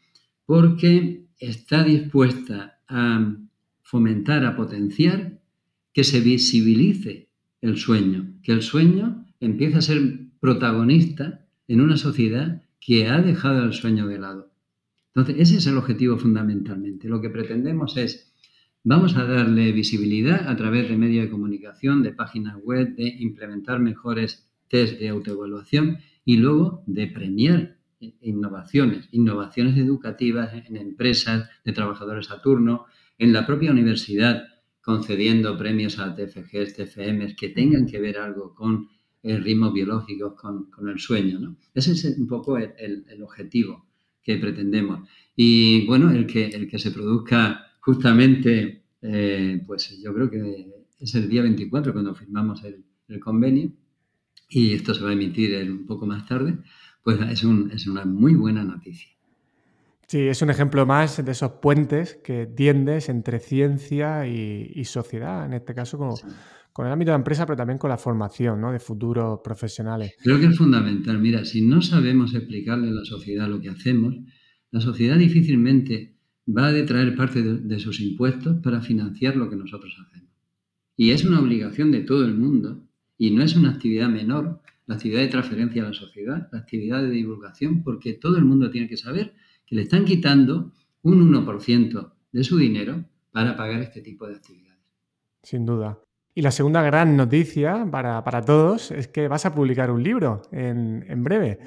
[0.46, 3.36] porque está dispuesta a
[3.82, 5.40] fomentar, a potenciar
[5.92, 7.28] que se visibilice
[7.60, 13.64] el sueño, que el sueño empiece a ser protagonista en una sociedad que ha dejado
[13.64, 14.52] el sueño de lado.
[15.14, 17.08] Entonces, ese es el objetivo fundamentalmente.
[17.08, 18.33] Lo que pretendemos es
[18.86, 23.80] Vamos a darle visibilidad a través de medios de comunicación, de páginas web, de implementar
[23.80, 27.78] mejores test de autoevaluación y luego de premiar
[28.20, 32.84] innovaciones, innovaciones educativas en empresas de trabajadores a turno,
[33.16, 34.44] en la propia universidad,
[34.82, 38.90] concediendo premios a TFGs, TFMs que tengan que ver algo con
[39.22, 41.56] el ritmo biológico, con, el sueño.
[41.72, 43.86] Ese es un poco el, objetivo
[44.22, 45.08] que pretendemos.
[45.34, 51.14] Y bueno, el que, el que se produzca justamente, eh, pues yo creo que es
[51.14, 52.84] el día 24 cuando firmamos el,
[53.20, 53.70] convenio
[54.48, 56.56] y esto se va a emitir un poco más tarde,
[57.02, 59.08] pues es, una muy buena noticia.
[60.08, 65.52] Sí, es un ejemplo más de esos puentes que tiendes entre ciencia y, sociedad, en
[65.52, 66.14] este caso con,
[66.72, 68.72] con, el ámbito de empresa, pero también con la formación ¿no?
[68.72, 70.14] de futuros profesionales.
[70.22, 71.20] Creo que es fundamental.
[71.20, 74.16] Mira, si no sabemos explicarle a la sociedad lo que hacemos,
[74.70, 76.13] la sociedad difícilmente
[76.46, 80.30] va a detraer parte de, sus impuestos para financiar lo que nosotros hacemos.
[80.96, 82.86] Y es una obligación de todo el mundo
[83.18, 87.02] y no es una actividad menor, la actividad de transferencia a la sociedad, la actividad
[87.02, 89.34] de divulgación, porque todo el mundo tiene que saber
[89.66, 90.72] que le están quitando
[91.02, 94.78] un 1% de su dinero para pagar este tipo de actividades.
[95.42, 95.98] Sin duda.
[96.34, 101.04] Y la segunda gran noticia para, todos es que vas a publicar un libro en,
[101.08, 101.60] en breve.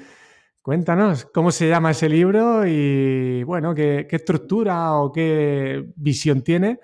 [0.62, 6.80] Cuéntanos cómo se llama ese libro y, bueno, qué, estructura o qué visión tiene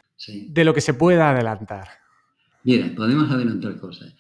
[0.49, 1.89] de lo que se pueda adelantar.
[2.63, 4.15] Mira, podemos adelantar cosas.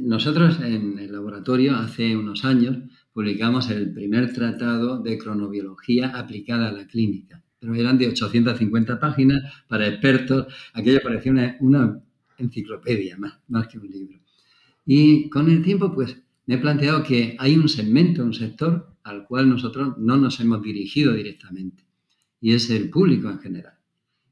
[0.00, 2.76] nosotros en el laboratorio hace unos años
[3.12, 7.42] publicamos el primer tratado de cronobiología aplicada a la clínica.
[7.58, 10.46] Pero eran de 850 páginas para expertos.
[10.72, 12.00] Aquello parecía una,
[12.38, 14.18] enciclopedia más, más que un libro.
[14.86, 16.16] Y con el tiempo, pues,
[16.50, 20.60] me he planteado que hay un segmento, un sector al cual nosotros no nos hemos
[20.60, 21.84] dirigido directamente,
[22.40, 23.74] y es el público en general.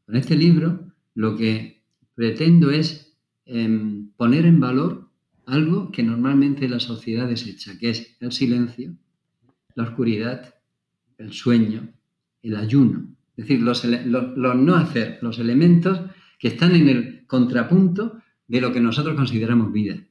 [0.04, 1.84] Con este libro lo que
[2.16, 5.08] pretendo es em, poner en valor
[5.46, 8.96] algo que normalmente la sociedad desecha, que es el silencio,
[9.76, 10.56] la oscuridad,
[11.18, 11.88] el sueño,
[12.42, 13.14] el ayuno.
[13.36, 16.00] Es decir, los, no hacer, los elementos
[16.40, 20.04] que están en el contrapunto de lo que nosotros consideramos vida,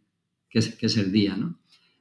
[0.50, 1.60] que es, que es el día, ¿no?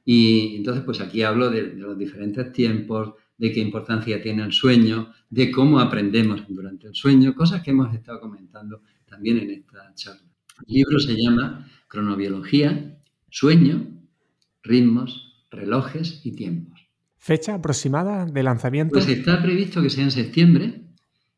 [0.09, 5.11] Y entonces, pues aquí hablo de, los diferentes tiempos, de qué importancia tiene el sueño,
[5.29, 10.21] de cómo aprendemos durante el sueño, cosas que hemos estado comentando también en esta charla.
[10.65, 12.97] El libro se llama Cronobiología,
[13.29, 13.85] Sueño,
[14.63, 16.87] Ritmos, Relojes y Tiempos.
[17.17, 18.93] ¿Fecha aproximada de lanzamiento?
[18.93, 20.83] Pues está previsto que sea en septiembre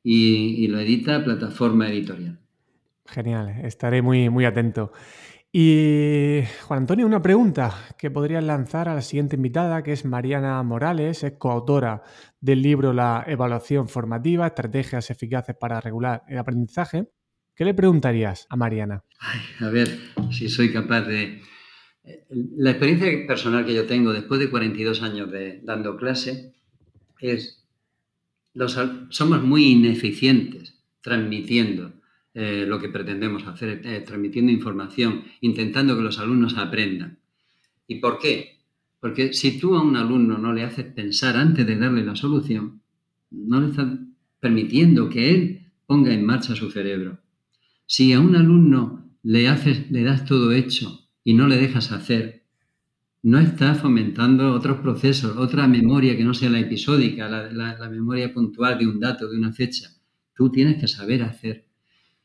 [0.03, 2.37] y, lo edita Plataforma Editorial.
[3.07, 4.91] Genial, estaré muy, muy atento.
[5.51, 10.61] Y Juan Antonio, una pregunta que podrías lanzar a la siguiente invitada, que es Mariana
[10.61, 12.03] Morales, es coautora
[12.39, 17.07] del libro La evaluación formativa, estrategias eficaces para regular el aprendizaje.
[17.55, 19.03] ¿Qué le preguntarías a Mariana?
[19.59, 19.89] a ver
[20.31, 21.41] si soy capaz de...
[22.03, 26.53] Eh, la experiencia personal que yo tengo después de 42 años de dando clase
[27.19, 27.67] es,
[28.53, 28.79] los,
[29.09, 31.98] somos muy ineficientes transmitiendo
[32.41, 37.19] eh, lo que pretendemos hacer, eh, transmitiendo información, intentando que los alumnos aprendan.
[37.85, 38.61] ¿Y por qué?
[39.01, 42.81] Porque si tú a un alumno no le haces pensar antes de darle la solución,
[43.29, 43.89] no le estás
[44.39, 47.19] permitiendo que él ponga en marcha su cerebro.
[47.85, 52.45] Si a un alumno le, haces, le das todo hecho y no le dejas hacer,
[53.21, 58.79] no estás fomentando otros procesos, otra memoria que no sea la episódica, la memoria puntual
[58.79, 59.89] de un dato, de una fecha.
[60.33, 61.68] Tú tienes que saber hacer.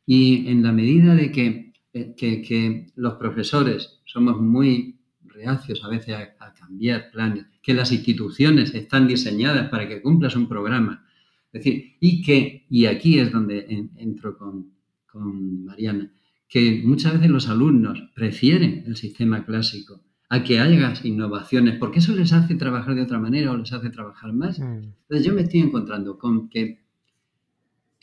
[0.06, 6.54] Y en la medida de eh, que, los profesores somos muy reacios a veces a,
[6.54, 11.04] cambiar planes, que las instituciones están diseñadas para que cumplas un programa,
[11.52, 14.72] es decir, y que, y aquí es donde entro con,
[15.06, 16.10] con Mariana,
[16.48, 22.14] que muchas veces los alumnos prefieren el sistema clásico a que hagas innovaciones, porque eso
[22.14, 24.58] les hace trabajar de otra manera o les hace trabajar más.
[24.58, 24.82] Mm.
[25.02, 26.83] Entonces yo me estoy encontrando con que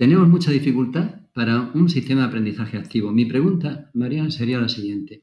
[0.01, 3.11] tenemos mucha dificultad para un sistema de aprendizaje activo.
[3.11, 5.21] Mi pregunta, Mariana, sería la siguiente.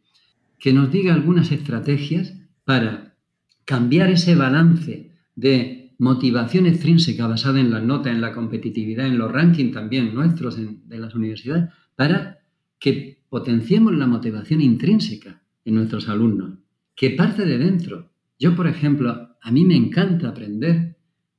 [0.56, 3.16] Que nos diga algunas estrategias para
[3.64, 9.32] cambiar ese balance de motivación extrínseca basada en las notas, en la competitividad, en los
[9.32, 12.38] rankings también nuestros de las universidades, para
[12.78, 16.60] que potenciemos la motivación intrínseca en nuestros alumnos,
[16.94, 18.12] que parte de dentro.
[18.38, 20.98] Yo, por ejemplo, a mí me encanta aprender,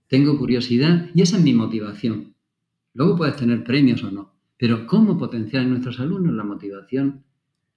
[0.10, 2.34] tengo curiosidad y esa es mi motivación.
[2.94, 7.24] Luego puedes tener premios o no, pero cómo potenciar en nuestros alumnos la motivación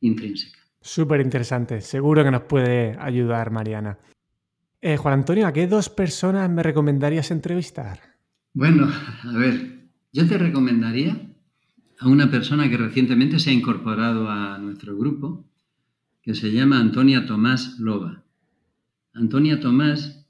[0.01, 0.59] intrínseca.
[0.81, 3.99] Súper interesante, seguro que nos puede ayudar Mariana.
[4.81, 8.01] Eh, Juan Antonio, ¿a qué dos personas me recomendarías entrevistar?
[8.53, 8.89] Bueno,
[9.23, 11.17] a ver, yo te recomendaría
[12.01, 15.49] a una persona que recientemente se ha incorporado a nuestro grupo,
[16.21, 18.25] que se llama Antonia Tomás Loba.
[19.15, 20.27] Antonia Tomás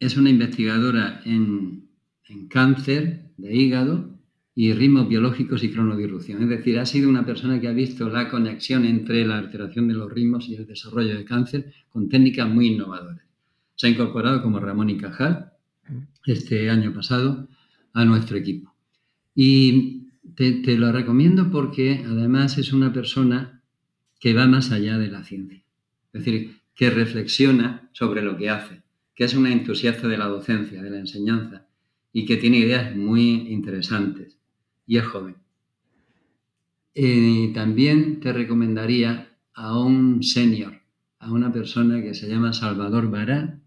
[0.00, 1.88] es una investigadora en,
[2.24, 4.08] en cáncer de hígado
[4.54, 6.42] y ritmos biológicos y cronodirrupción.
[6.42, 9.94] Es decir, ha sido una persona que ha visto la conexión entre la alteración de
[9.94, 13.26] los ritmos y el desarrollo de cáncer con técnicas muy innovadoras.
[13.74, 15.52] Se ha incorporado como Ramón y Cajal
[16.24, 17.48] este año pasado
[17.92, 18.72] a nuestro equipo.
[19.34, 23.62] Y te, te lo recomiendo porque además es una persona
[24.20, 25.64] que va más allá de la ciencia.
[26.12, 28.82] Es decir, que reflexiona sobre lo que hace,
[29.16, 31.66] que es una entusiasta de la docencia, de la enseñanza
[32.12, 34.38] y que tiene ideas muy interesantes
[34.86, 35.36] y es joven.
[36.94, 40.82] Eh, también te recomendaría a un senior,
[41.18, 43.58] a una persona que se llama Salvador Bará,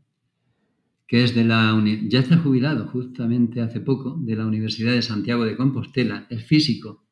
[1.08, 5.46] que es de la ya está jubilado justamente hace poco de la Universidad de Santiago
[5.46, 7.04] de Compostela, es físico.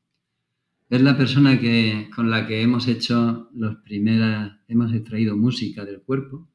[0.90, 6.02] Es la persona que, con la que hemos hecho los primeras, hemos extraído música del
[6.02, 6.48] cuerpo.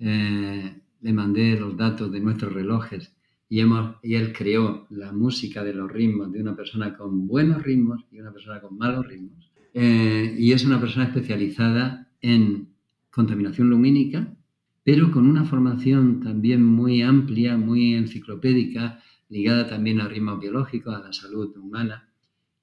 [0.00, 3.14] Eh, le mandé los datos de nuestros relojes
[3.52, 8.18] y, él creó la música de los ritmos de una persona con buenos ritmos y
[8.18, 9.52] una persona con malos ritmos.
[9.74, 12.68] Eh, y es una persona especializada en
[13.10, 14.34] contaminación lumínica,
[14.82, 21.00] pero con una formación también muy amplia, muy enciclopédica, ligada también a ritmos biológicos, a
[21.00, 22.08] la salud humana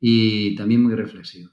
[0.02, 1.52] y también muy reflexivo.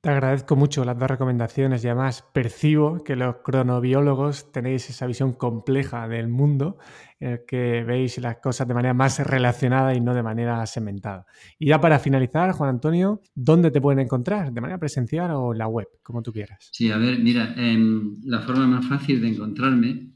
[0.00, 5.32] Te agradezco mucho las dos recomendaciones y además percibo que los cronobiólogos tenéis esa visión
[5.32, 6.78] compleja del mundo
[7.18, 11.26] en el que veis las cosas de manera más relacionada y no de manera segmentada.
[11.58, 14.52] Y ya para finalizar, Juan Antonio, ¿dónde te pueden encontrar?
[14.52, 15.88] ¿De manera presencial o en la web?
[16.04, 16.68] Como tú quieras.
[16.70, 20.12] Sí, a ver, mira, em, la forma más fácil de encontrarme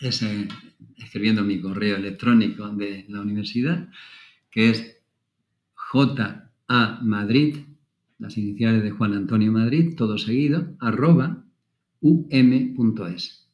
[0.00, 0.46] es eh,
[0.98, 3.88] escribiendo mi correo electrónico de la universidad,
[4.52, 5.02] que es
[5.74, 7.65] ja madrid
[8.18, 11.44] las iniciales de Juan Antonio Madrid, todo seguido, arroba
[12.00, 13.48] um.es.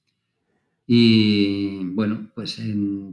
[0.87, 2.61] Y bueno, pues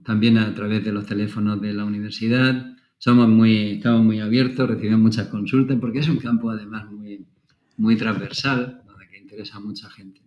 [0.04, 5.00] también a través de los teléfonos de la universidad, somos muy, estamos muy abiertos, recibimos
[5.00, 7.26] muchas consultas, porque es un campo además muy,
[7.78, 10.22] muy transversal, donde que interesa a mucha gente.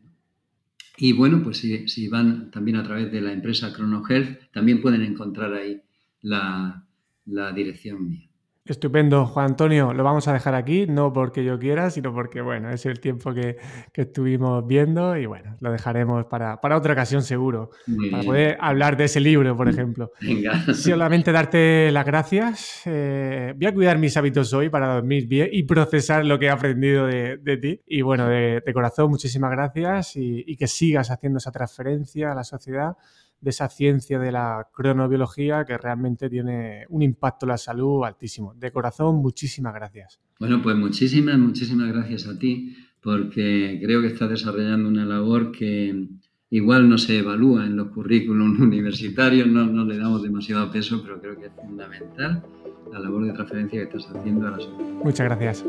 [0.96, 5.52] Y bueno, pues si, van también a través de la empresa ChronoHealth, también pueden encontrar
[5.52, 5.82] ahí
[6.20, 6.86] la,
[7.26, 8.32] la dirección mía.
[8.64, 9.92] Estupendo, Juan Antonio.
[9.92, 13.34] Lo vamos a dejar aquí, no porque yo quiera, sino porque, bueno, es el tiempo
[13.34, 13.56] que,
[13.92, 17.70] estuvimos viendo y, bueno, lo dejaremos para, otra ocasión seguro,
[18.12, 20.12] para poder hablar de ese libro, por ejemplo.
[20.20, 20.64] Venga.
[20.74, 22.82] Solamente darte las gracias.
[22.86, 26.50] Eh, voy a cuidar mis hábitos hoy para dormir bien y procesar lo que he
[26.50, 27.80] aprendido de, ti.
[27.88, 32.44] Y, bueno, de, corazón, muchísimas gracias y, y que sigas haciendo esa transferencia a la
[32.44, 32.96] sociedad
[33.43, 38.55] de esa ciencia de la cronobiología que realmente tiene un impacto en la salud altísimo.
[38.55, 40.20] De corazón, muchísimas gracias.
[40.38, 46.07] Bueno, pues muchísimas, muchísimas gracias a ti, porque creo que estás desarrollando una labor que
[46.51, 51.20] igual no se evalúa en los currículums universitarios, no, no le damos demasiado peso, pero
[51.20, 52.45] creo que es fundamental
[52.93, 54.90] la labor de transferencia que estás haciendo a la sociedad.
[55.03, 55.64] Muchas gracias.